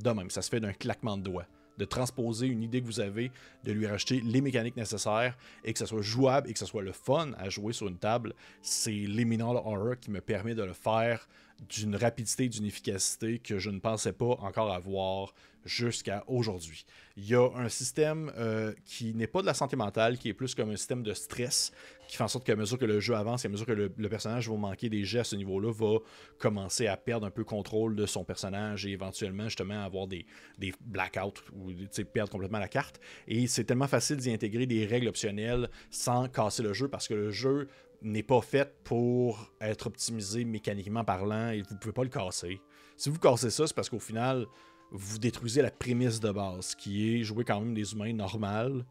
de 0.04 0.10
même, 0.12 0.30
ça 0.30 0.42
se 0.42 0.50
fait 0.50 0.60
d'un 0.60 0.74
claquement 0.74 1.18
de 1.18 1.24
doigts 1.24 1.48
de 1.80 1.86
transposer 1.86 2.46
une 2.46 2.62
idée 2.62 2.82
que 2.82 2.86
vous 2.86 3.00
avez, 3.00 3.32
de 3.64 3.72
lui 3.72 3.88
racheter 3.88 4.20
les 4.20 4.42
mécaniques 4.42 4.76
nécessaires 4.76 5.38
et 5.64 5.72
que 5.72 5.80
ça 5.80 5.86
soit 5.86 6.02
jouable 6.02 6.50
et 6.50 6.54
que 6.54 6.60
ça 6.60 6.66
soit 6.66 6.84
le 6.84 6.92
fun 6.92 7.32
à 7.38 7.50
jouer 7.50 7.72
sur 7.72 7.88
une 7.88 7.98
table, 7.98 8.36
c'est 8.62 8.92
Liminal 8.92 9.56
Horror 9.56 9.98
qui 10.00 10.12
me 10.12 10.20
permet 10.20 10.56
de 10.56 10.64
le 10.64 10.74
faire 10.74 11.28
d'une 11.70 11.96
rapidité 11.96 12.48
d'une 12.48 12.66
efficacité 12.66 13.40
que 13.40 13.60
je 13.60 13.70
ne 13.70 13.80
pensais 13.80 14.14
pas 14.14 14.38
encore 14.42 14.72
avoir 14.74 15.34
jusqu'à 15.66 16.24
aujourd'hui. 16.28 16.86
Il 17.18 17.26
y 17.26 17.36
a 17.36 17.50
un 17.56 17.70
système 17.70 18.32
euh, 18.38 18.74
qui 18.86 19.14
n'est 19.14 19.28
pas 19.28 19.42
de 19.42 19.46
la 19.46 19.54
santé 19.54 19.76
mentale, 19.76 20.18
qui 20.18 20.30
est 20.30 20.34
plus 20.34 20.56
comme 20.56 20.70
un 20.70 20.78
système 20.78 21.04
de 21.04 21.14
stress, 21.14 21.72
qui 22.10 22.17
fait 22.17 22.24
en 22.24 22.28
sorte 22.28 22.43
qu'à 22.43 22.56
mesure 22.56 22.80
que 22.80 22.86
le 22.86 23.00
jeu 23.00 23.13
avance 23.13 23.45
et 23.45 23.48
à 23.48 23.52
mesure 23.52 23.67
que 23.67 23.72
le, 23.72 24.10
personnage 24.10 24.50
va 24.50 24.56
manquer 24.58 24.89
des 24.89 25.04
gestes 25.04 25.28
à 25.28 25.30
ce 25.30 25.36
niveau-là, 25.36 25.72
va 25.72 26.00
commencer 26.39 26.88
à 26.88 26.98
perdre 26.98 27.28
un 27.28 27.30
peu 27.30 27.43
contrôle 27.43 27.95
de 27.95 28.08
son 28.08 28.24
personnage 28.24 28.88
et 28.88 28.89
éventuellement 28.89 29.43
justement 29.43 29.84
avoir 29.84 30.08
des, 30.08 30.26
des 30.58 30.74
blackouts 30.82 31.39
ou 31.54 31.72
perdre 32.12 32.32
complètement 32.32 32.58
la 32.58 32.67
carte. 32.67 33.00
Et 33.28 33.45
c'est 33.45 33.63
tellement 33.63 33.88
facile 33.88 34.17
d'y 34.17 34.34
intégrer 34.34 34.65
des 34.65 34.88
règles 34.88 35.08
optionnelles 35.08 35.69
sans 35.91 36.28
casser 36.28 36.63
le 36.63 36.74
jeu 36.74 36.88
parce 36.88 37.08
que 37.08 37.13
le 37.13 37.30
jeu 37.30 37.67
n'est 38.02 38.24
pas 38.24 38.41
fait 38.41 38.74
pour 38.84 39.54
être 39.62 39.86
optimisé 39.86 40.45
mécaniquement 40.45 41.04
parlant 41.04 41.52
et 41.52 41.62
vous 41.62 41.76
ne 41.76 41.80
pouvez 41.80 41.93
pas 41.93 42.04
le 42.04 42.10
casser. 42.10 42.60
Si 42.98 43.12
vous 43.12 43.19
cassez 43.19 43.52
ça, 43.52 43.67
c'est 43.67 43.76
parce 43.76 43.88
qu'au 43.88 44.00
final, 44.00 44.48
vous 44.89 45.19
détruisez 45.19 45.62
la 45.62 45.69
prémisse 45.69 46.19
de 46.19 46.32
base, 46.32 46.74
qui 46.74 47.19
est 47.19 47.24
jouer 47.24 47.43
quand 47.43 47.60
même 47.60 47.76
des 47.76 47.93
humains 47.93 48.13
normaux 48.13 48.82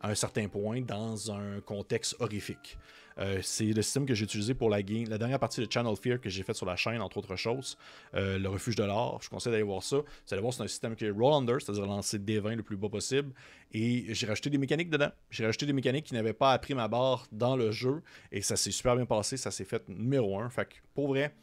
à 0.00 0.10
un 0.10 0.14
certain 0.14 0.48
point 0.48 0.80
dans 0.80 1.32
un 1.32 1.60
contexte 1.60 2.16
horrifique. 2.20 2.78
Euh, 3.18 3.40
c'est 3.42 3.64
le 3.64 3.82
système 3.82 4.06
que 4.06 4.14
j'ai 4.14 4.24
utilisé 4.24 4.54
pour 4.54 4.70
la 4.70 4.80
dernière 4.82 5.38
partie 5.38 5.60
de 5.60 5.70
Channel 5.70 5.94
Fear 5.96 6.20
que 6.20 6.30
j'ai 6.30 6.42
fait 6.42 6.54
sur 6.54 6.66
la 6.66 6.76
chaîne, 6.76 7.00
entre 7.00 7.18
autres 7.18 7.36
choses. 7.36 7.76
Euh, 8.14 8.38
le 8.38 8.48
refuge 8.48 8.76
de 8.76 8.84
l'or, 8.84 9.20
je 9.22 9.28
conseille 9.28 9.50
d'aller 9.50 9.64
voir 9.64 9.82
ça. 9.82 9.96
Vous 9.96 10.04
allez 10.32 10.40
voir, 10.40 10.52
c'est 10.52 10.62
un 10.62 10.68
système 10.68 10.94
qui 10.94 11.04
est 11.04 11.10
roll 11.10 11.34
under, 11.34 11.60
c'est-à-dire 11.60 11.86
lancer 11.86 12.18
des 12.18 12.38
20 12.38 12.56
le 12.56 12.62
plus 12.62 12.76
bas 12.76 12.88
possible. 12.88 13.32
Et 13.72 14.14
j'ai 14.14 14.26
rajouté 14.26 14.50
des 14.50 14.58
mécaniques 14.58 14.90
dedans. 14.90 15.10
J'ai 15.30 15.44
rajouté 15.44 15.66
des 15.66 15.72
mécaniques 15.72 16.06
qui 16.06 16.14
n'avaient 16.14 16.32
pas 16.32 16.52
appris 16.52 16.74
ma 16.74 16.86
barre 16.86 17.26
dans 17.32 17.56
le 17.56 17.72
jeu. 17.72 18.02
Et 18.30 18.40
ça 18.40 18.56
s'est 18.56 18.70
super 18.70 18.94
bien 18.94 19.06
passé. 19.06 19.36
Ça 19.36 19.50
s'est 19.50 19.64
fait 19.64 19.88
numéro 19.88 20.38
1. 20.38 20.48
Fait 20.50 20.66
que 20.66 20.74
pour 20.94 21.08
vrai, 21.08 21.34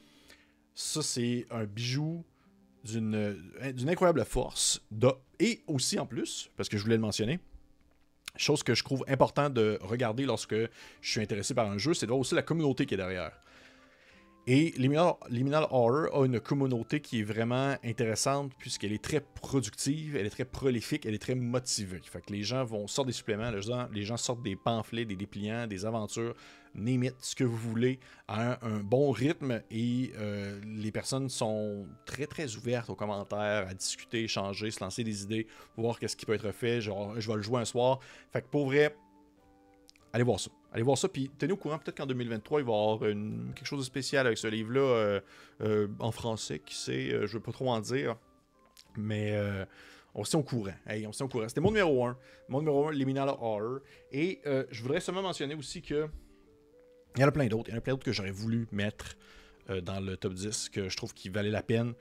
ça 0.74 1.02
c'est 1.02 1.46
un 1.52 1.66
bijou 1.66 2.24
d'une 2.86 3.36
incroyable 3.88 4.24
force. 4.26 4.82
et 5.40 5.62
aussi 5.68 6.00
en 6.00 6.06
plus, 6.06 6.52
parce 6.56 6.70
que 6.70 6.78
je 6.78 6.84
voulais 6.84 6.98
le 6.98 7.02
mentionner, 7.02 7.40
chose 8.38 8.64
que 8.64 8.76
je 8.76 8.84
trouve 8.84 9.04
important 9.08 9.50
de 9.50 9.80
regarder 9.82 10.26
lorsque 10.26 10.56
je 10.56 11.10
suis 11.10 11.22
intéressé 11.22 11.54
par 11.54 11.70
un 11.70 11.78
jeu, 11.78 11.94
c'est 11.94 12.06
de 12.06 12.12
voir 12.12 12.20
aussi 12.20 12.36
la 12.36 12.42
communauté 12.42 12.86
qui 12.86 12.94
est 12.94 12.98
derrière. 12.98 13.32
Et 14.48 14.76
Liminal, 14.78 15.68
Horror 15.72 16.22
a 16.22 16.24
une 16.24 16.40
communauté 16.40 17.00
qui 17.00 17.22
est 17.22 17.24
vraiment 17.24 17.76
intéressante 17.84 18.52
puisqu'elle 18.60 18.94
est 18.94 19.04
très 19.04 19.20
productive, 19.20 20.16
elle 20.16 20.28
est 20.28 20.30
très 20.30 20.46
prolifique, 20.46 21.08
elle 21.08 21.16
est 21.16 21.22
très 21.22 21.34
motivée. 21.34 22.00
Fait 22.04 22.22
que 22.22 22.32
les 22.32 22.44
gens 22.44 22.64
vont 22.64 22.86
sortir 22.86 23.06
des 23.06 23.14
suppléments, 23.14 23.50
les 23.50 23.64
gens, 23.64 23.88
les 23.92 24.04
gens 24.04 24.18
sortent 24.18 24.44
des 24.44 24.56
pamphlets, 24.56 25.06
des 25.06 25.16
dépliants, 25.16 25.66
des 25.66 25.84
aventures, 25.84 26.36
name 26.76 27.10
ce 27.20 27.36
que 27.36 27.44
vous 27.44 27.56
voulez, 27.56 28.00
à 28.28 28.66
un, 28.66 28.80
bon 28.80 29.12
rythme 29.12 29.62
et 29.72 30.12
euh, 30.18 30.60
les 30.66 30.92
personnes 30.92 31.30
sont 31.30 31.88
très 32.06 32.28
très 32.28 32.56
ouvertes 32.56 32.90
aux 32.90 32.96
commentaires, 32.96 33.68
à 33.68 33.74
discuter, 33.74 34.24
échanger, 34.24 34.72
se 34.72 34.84
lancer 34.84 35.04
des 35.04 35.24
idées, 35.24 35.48
voir 35.78 36.00
qu'est-ce 36.00 36.16
qui 36.16 36.26
peut 36.26 36.34
être 36.34 36.52
fait. 36.52 36.82
Genre, 36.82 37.20
je 37.20 37.30
vais 37.30 37.38
le 37.38 37.42
jouer 37.42 37.62
un 37.62 37.66
soir. 37.66 38.00
Fait 38.32 38.42
que 38.42 38.48
pour 38.48 38.66
vrai, 38.66 38.96
allez 40.14 40.24
voir 40.24 40.40
ça. 40.40 40.52
Allez 40.72 40.84
voir 40.84 40.98
ça, 40.98 41.08
puis 41.08 41.32
tenez 41.38 41.54
au 41.54 41.58
courant, 41.58 41.80
peut-être 41.80 41.98
qu'en 41.98 42.06
2023, 42.06 42.60
il 42.60 42.66
va 42.66 42.74
y 42.74 42.76
avoir 42.76 43.00
quelque 43.00 43.66
chose 43.66 43.80
de 43.80 43.86
spécial 43.86 44.28
avec 44.28 44.38
ce 44.38 44.48
livre-là 44.48 44.82
euh, 44.82 45.22
euh, 45.62 45.88
en 46.00 46.12
français, 46.12 46.60
qui 46.60 46.76
sait, 46.76 47.12
je 47.12 47.16
ne 47.18 47.28
veux 47.28 47.40
pas 47.40 47.54
trop 47.54 47.70
en 47.70 47.80
dire, 47.80 48.18
mais 48.98 49.40
on 50.14 50.26
se 50.26 50.36
au 50.36 50.44
courant. 50.44 50.74
Hey, 50.86 51.08
on 51.08 51.14
se 51.14 51.24
au 51.24 51.30
courant. 51.30 51.48
C'était 51.48 51.62
mon 51.62 51.70
numéro 51.70 52.06
1. 52.06 52.18
Mon 52.50 52.60
numéro 52.60 52.88
1, 52.90 52.92
Liminal 52.92 53.30
Horror. 53.30 53.80
Et 54.12 54.42
je 54.46 54.82
voudrais 54.82 55.00
seulement 55.00 55.22
mentionner 55.22 55.56
aussi 55.56 55.82
que 55.82 56.10
il 57.16 57.22
y 57.22 57.24
en 57.24 57.28
a 57.28 57.32
plein 57.32 57.48
d'autres. 57.48 57.70
Il 57.70 57.72
y 57.72 57.76
en 57.76 57.78
a 57.78 57.82
plein 57.82 57.94
d'autres 57.94 58.06
que 58.06 58.12
j'aurais 58.12 58.32
voulu 58.32 58.68
mettre 58.72 59.16
euh, 59.70 59.82
dans 59.82 60.00
le 60.00 60.18
top 60.18 60.34
10, 60.34 60.70
que 60.70 60.90
je 60.90 60.98
trouve 60.98 61.14
qui 61.14 61.30
valait 61.30 61.50
la 61.50 61.64
peine, 61.64 61.94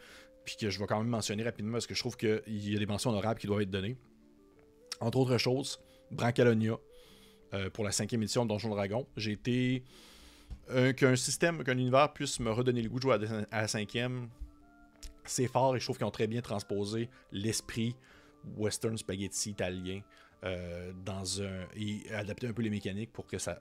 puis 0.44 0.56
que 0.56 0.70
je 0.70 0.78
vais 0.78 0.86
quand 0.86 0.98
même 0.98 1.08
mentionner 1.08 1.42
rapidement 1.42 1.72
parce 1.72 1.86
que 1.86 1.94
je 1.94 2.00
trouve 2.00 2.16
qu'il 2.16 2.42
y 2.46 2.76
a 2.76 2.78
des 2.78 2.86
mentions 2.86 3.10
honorables 3.10 3.40
qui 3.40 3.46
doivent 3.46 3.62
être 3.62 3.70
données. 3.70 3.96
Entre 5.00 5.18
autres 5.18 5.38
choses, 5.38 5.80
Brancalonia, 6.10 6.76
euh, 7.54 7.70
pour 7.70 7.84
la 7.84 7.92
cinquième 7.92 8.22
édition 8.22 8.44
de 8.44 8.48
Donjon 8.48 8.70
Dragon. 8.70 9.06
J'ai 9.16 9.32
été. 9.32 9.84
Euh, 10.70 10.92
qu'un 10.94 11.14
système, 11.14 11.62
qu'un 11.62 11.76
univers 11.76 12.12
puisse 12.12 12.40
me 12.40 12.50
redonner 12.50 12.80
le 12.80 12.88
goût 12.88 12.96
de 12.96 13.02
jouer 13.02 13.18
à, 13.50 13.60
la 13.62 13.68
cinquième, 13.68 14.30
c'est 15.26 15.46
fort 15.46 15.76
et 15.76 15.78
je 15.78 15.84
trouve 15.84 15.98
qu'ils 15.98 16.06
ont 16.06 16.10
très 16.10 16.26
bien 16.26 16.40
transposé 16.40 17.10
l'esprit 17.32 17.96
western 18.56 18.96
spaghetti 18.96 19.50
italien 19.50 20.00
dans 21.04 21.42
un 21.42 21.66
et 21.74 22.10
adapté 22.12 22.46
un 22.46 22.52
peu 22.52 22.62
les 22.62 22.70
mécaniques 22.70 23.12
pour 23.12 23.26
que 23.26 23.38
ça 23.38 23.60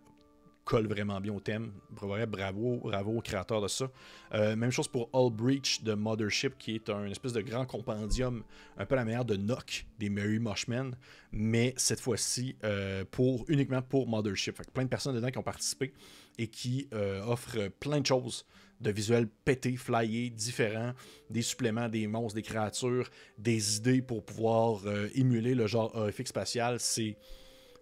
colle 0.64 0.88
vraiment 0.88 1.20
bien 1.20 1.34
au 1.34 1.40
thème. 1.40 1.72
Bravo, 1.92 2.78
bravo 2.78 3.18
au 3.18 3.22
créateur 3.22 3.62
de 3.62 3.68
ça. 3.68 3.90
Euh, 4.34 4.56
même 4.56 4.72
chose 4.72 4.88
pour 4.88 5.10
All 5.14 5.32
Breach 5.32 5.84
de 5.84 5.94
Mothership, 5.94 6.58
qui 6.58 6.76
est 6.76 6.90
un 6.90 7.06
espèce 7.08 7.34
de 7.34 7.42
grand 7.42 7.66
compendium, 7.66 8.44
un 8.78 8.86
peu 8.86 8.96
la 8.96 9.06
manière 9.06 9.26
de 9.26 9.36
Nock 9.36 9.86
des 10.00 10.10
Mary 10.10 10.40
Moshmen, 10.40 10.96
mais 11.32 11.74
cette 11.78 12.00
fois-ci 12.00 12.56
euh, 12.64 13.04
pour 13.10 13.46
uniquement 13.50 13.82
pour 13.82 14.08
Mothership. 14.08 14.58
Fait 14.58 14.72
plein 14.72 14.84
de 14.84 14.90
personnes 14.90 15.16
dedans 15.16 15.30
qui 15.30 15.38
ont 15.38 15.44
participé 15.44 15.94
et 16.38 16.48
qui 16.48 16.88
euh, 16.94 17.22
offrent 17.24 17.70
plein 17.80 18.00
de 18.00 18.06
choses 18.06 18.46
de 18.82 18.92
visuels 18.92 19.28
pétés, 19.28 19.78
flyés, 19.78 20.30
différents, 20.30 20.94
des 21.30 21.42
suppléments, 21.42 21.88
des 21.88 22.08
monstres, 22.08 22.36
des 22.36 22.42
créatures, 22.42 23.10
des 23.38 23.78
idées 23.78 24.02
pour 24.02 24.26
pouvoir 24.26 24.82
émuler 25.16 25.56
le 25.56 25.68
genre 25.68 25.96
horrifique 25.96 26.28
spatial. 26.28 26.82
C'est 26.82 27.16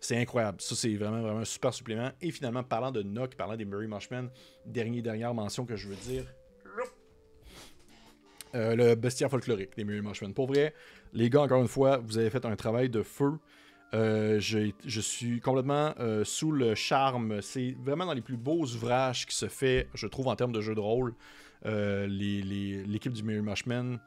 c'est 0.02 0.18
incroyable. 0.18 0.60
Ça, 0.60 0.76
c'est 0.76 0.96
vraiment, 0.96 1.22
vraiment 1.22 1.40
un 1.40 1.46
super 1.46 1.74
supplément. 1.74 2.10
Et 2.22 2.32
finalement, 2.32 2.64
parlant 2.64 2.92
de 2.92 3.04
Nock, 3.04 3.36
parlant 3.36 3.56
des 3.56 3.66
Murray 3.66 3.88
Marshman, 3.88 4.30
dernier, 4.66 5.02
dernière 5.04 5.34
mention 5.34 5.64
que 5.64 5.76
je 5.76 5.88
veux 5.88 5.96
dire. 5.96 6.26
Euh, 8.54 8.76
le 8.76 8.96
bestiaire 8.96 9.30
folklorique 9.30 9.78
des 9.78 9.84
Murray 9.84 10.02
Marshman. 10.02 10.34
Pour 10.34 10.48
vrai, 10.48 10.74
les 11.14 11.30
gars, 11.30 11.42
encore 11.42 11.62
une 11.62 11.68
fois, 11.68 11.98
vous 11.98 12.18
avez 12.18 12.32
fait 12.32 12.44
un 12.46 12.56
travail 12.56 12.90
de 12.90 13.04
feu. 13.04 13.34
Euh, 13.94 14.40
je, 14.40 15.02
suis 15.02 15.40
complètement 15.40 15.94
euh, 16.00 16.24
sous 16.24 16.52
le 16.52 16.74
charme. 16.74 17.42
C'est 17.42 17.76
vraiment 17.84 18.08
dans 18.08 18.14
les 18.14 18.22
plus 18.22 18.38
beaux 18.38 18.64
ouvrages 18.64 19.28
qui 19.28 19.36
se 19.36 19.48
fait, 19.48 19.88
je 19.94 20.08
trouve, 20.08 20.28
en 20.28 20.36
termes 20.36 20.52
de 20.52 20.62
jeu 20.62 20.74
de 20.74 20.80
rôle. 20.80 21.14
L'équipe 21.64 23.14
du 23.14 23.22
Mary 23.22 23.42
Marshman 23.42 24.00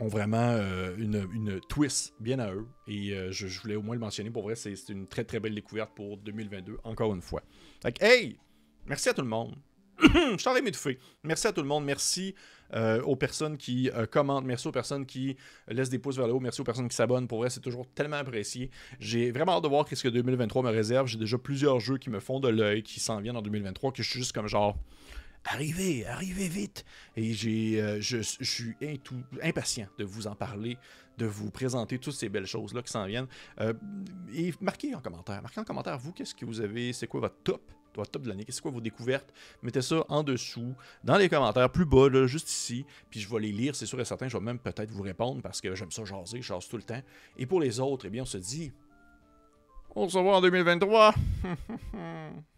ont 0.00 0.08
vraiment 0.08 0.50
euh, 0.52 0.94
une, 0.98 1.60
twist 1.68 2.14
bien 2.20 2.38
à 2.38 2.52
eux. 2.52 2.66
Et 2.86 3.12
euh, 3.12 3.32
je, 3.32 3.46
voulais 3.60 3.76
au 3.76 3.82
moins 3.82 3.94
le 3.94 4.00
mentionner. 4.00 4.30
Pour 4.30 4.42
vrai, 4.42 4.54
c'est 4.54 4.74
une 4.88 5.06
très 5.06 5.24
très 5.24 5.40
belle 5.40 5.54
découverte 5.54 5.92
pour 5.94 6.16
2022, 6.18 6.78
encore 6.84 7.14
une 7.14 7.22
fois. 7.22 7.42
Fait 7.82 8.00
hey! 8.02 8.38
Merci 8.86 9.08
à 9.08 9.14
tout 9.14 9.22
le 9.22 9.28
monde. 9.28 9.56
je 9.98 10.44
t'en 10.44 10.54
ai 10.54 10.60
m'étouffer. 10.60 10.98
Merci 11.24 11.46
à 11.46 11.52
tout 11.52 11.62
le 11.62 11.66
monde. 11.66 11.84
Merci 11.84 12.34
euh, 12.74 13.00
aux 13.02 13.16
personnes 13.16 13.56
qui 13.56 13.90
commentent. 14.12 14.44
Merci 14.44 14.68
aux 14.68 14.72
personnes 14.72 15.06
qui 15.06 15.36
laissent 15.68 15.88
des 15.88 15.98
pouces 15.98 16.18
vers 16.18 16.26
le 16.26 16.34
haut. 16.34 16.40
Merci 16.40 16.60
aux 16.60 16.64
personnes 16.64 16.88
qui 16.88 16.94
s'abonnent. 16.94 17.26
Pour 17.26 17.38
vrai, 17.38 17.50
c'est 17.50 17.60
toujours 17.60 17.86
tellement 17.94 18.16
apprécié. 18.16 18.70
J'ai 19.00 19.32
vraiment 19.32 19.52
hâte 19.52 19.64
de 19.64 19.68
voir 19.68 19.86
ce 19.90 20.00
que 20.02 20.08
2023 20.08 20.62
me 20.62 20.70
réserve. 20.70 21.06
J'ai 21.06 21.18
déjà 21.18 21.38
plusieurs 21.38 21.80
jeux 21.80 21.96
qui 21.96 22.10
me 22.10 22.20
font 22.20 22.38
de 22.38 22.48
l'œil, 22.48 22.82
qui 22.82 23.00
s'en 23.00 23.20
viennent 23.20 23.38
en 23.38 23.42
2023, 23.42 23.92
que 23.92 24.02
je 24.02 24.10
suis 24.10 24.20
juste 24.20 24.32
comme 24.32 24.46
genre. 24.46 24.78
Arrivez, 25.46 26.06
arrivez 26.06 26.48
vite. 26.48 26.84
Et 27.16 27.32
j'ai, 27.32 27.80
euh, 27.80 28.00
je, 28.00 28.18
suis 28.20 28.76
impatient 29.42 29.88
de 29.98 30.04
vous 30.04 30.26
en 30.26 30.34
parler, 30.34 30.76
de 31.18 31.26
vous 31.26 31.50
présenter 31.50 31.98
toutes 31.98 32.14
ces 32.14 32.28
belles 32.28 32.46
choses-là 32.46 32.82
qui 32.82 32.92
s'en 32.92 33.06
viennent. 33.06 33.28
et 34.34 34.52
marquez 34.60 34.94
en 34.94 35.00
commentaire. 35.00 35.42
Marquez 35.42 35.60
en 35.60 35.64
commentaire, 35.64 35.98
vous, 35.98 36.12
qu'est-ce 36.12 36.34
que 36.34 36.44
vous 36.44 36.60
avez, 36.60 36.92
c'est 36.92 37.06
quoi 37.06 37.20
votre 37.20 37.42
top 37.42 37.62
votre 37.96 38.10
top 38.10 38.22
de 38.22 38.28
l'année, 38.28 38.44
qu'est-ce 38.44 38.62
quoi 38.62 38.70
vos 38.70 38.80
découvertes? 38.80 39.32
Mettez 39.62 39.82
ça 39.82 40.04
en 40.08 40.22
dessous, 40.22 40.74
dans 41.02 41.16
les 41.16 41.28
commentaires, 41.28 41.70
plus 41.70 41.86
bas, 41.86 42.08
là, 42.08 42.26
juste 42.26 42.50
ici. 42.50 42.84
Puis 43.10 43.20
je 43.20 43.28
vais 43.28 43.40
les 43.40 43.52
lire, 43.52 43.74
c'est 43.74 43.86
sûr 43.86 44.00
et 44.00 44.04
certain. 44.04 44.28
Je 44.28 44.36
vais 44.36 44.44
même 44.44 44.58
peut-être 44.58 44.90
vous 44.90 45.02
répondre 45.02 45.42
parce 45.42 45.60
que 45.60 45.74
j'aime 45.74 45.90
ça 45.90 46.04
jaser, 46.04 46.42
je 46.42 46.46
jase 46.46 46.68
tout 46.68 46.76
le 46.76 46.82
temps. 46.82 47.00
Et 47.36 47.46
pour 47.46 47.60
les 47.60 47.80
autres, 47.80 48.06
eh 48.06 48.10
bien, 48.10 48.22
on 48.22 48.26
se 48.26 48.38
dit. 48.38 48.72
On 49.94 50.08
se 50.08 50.18
revoit 50.18 50.36
en 50.36 50.40
2023. 50.42 51.14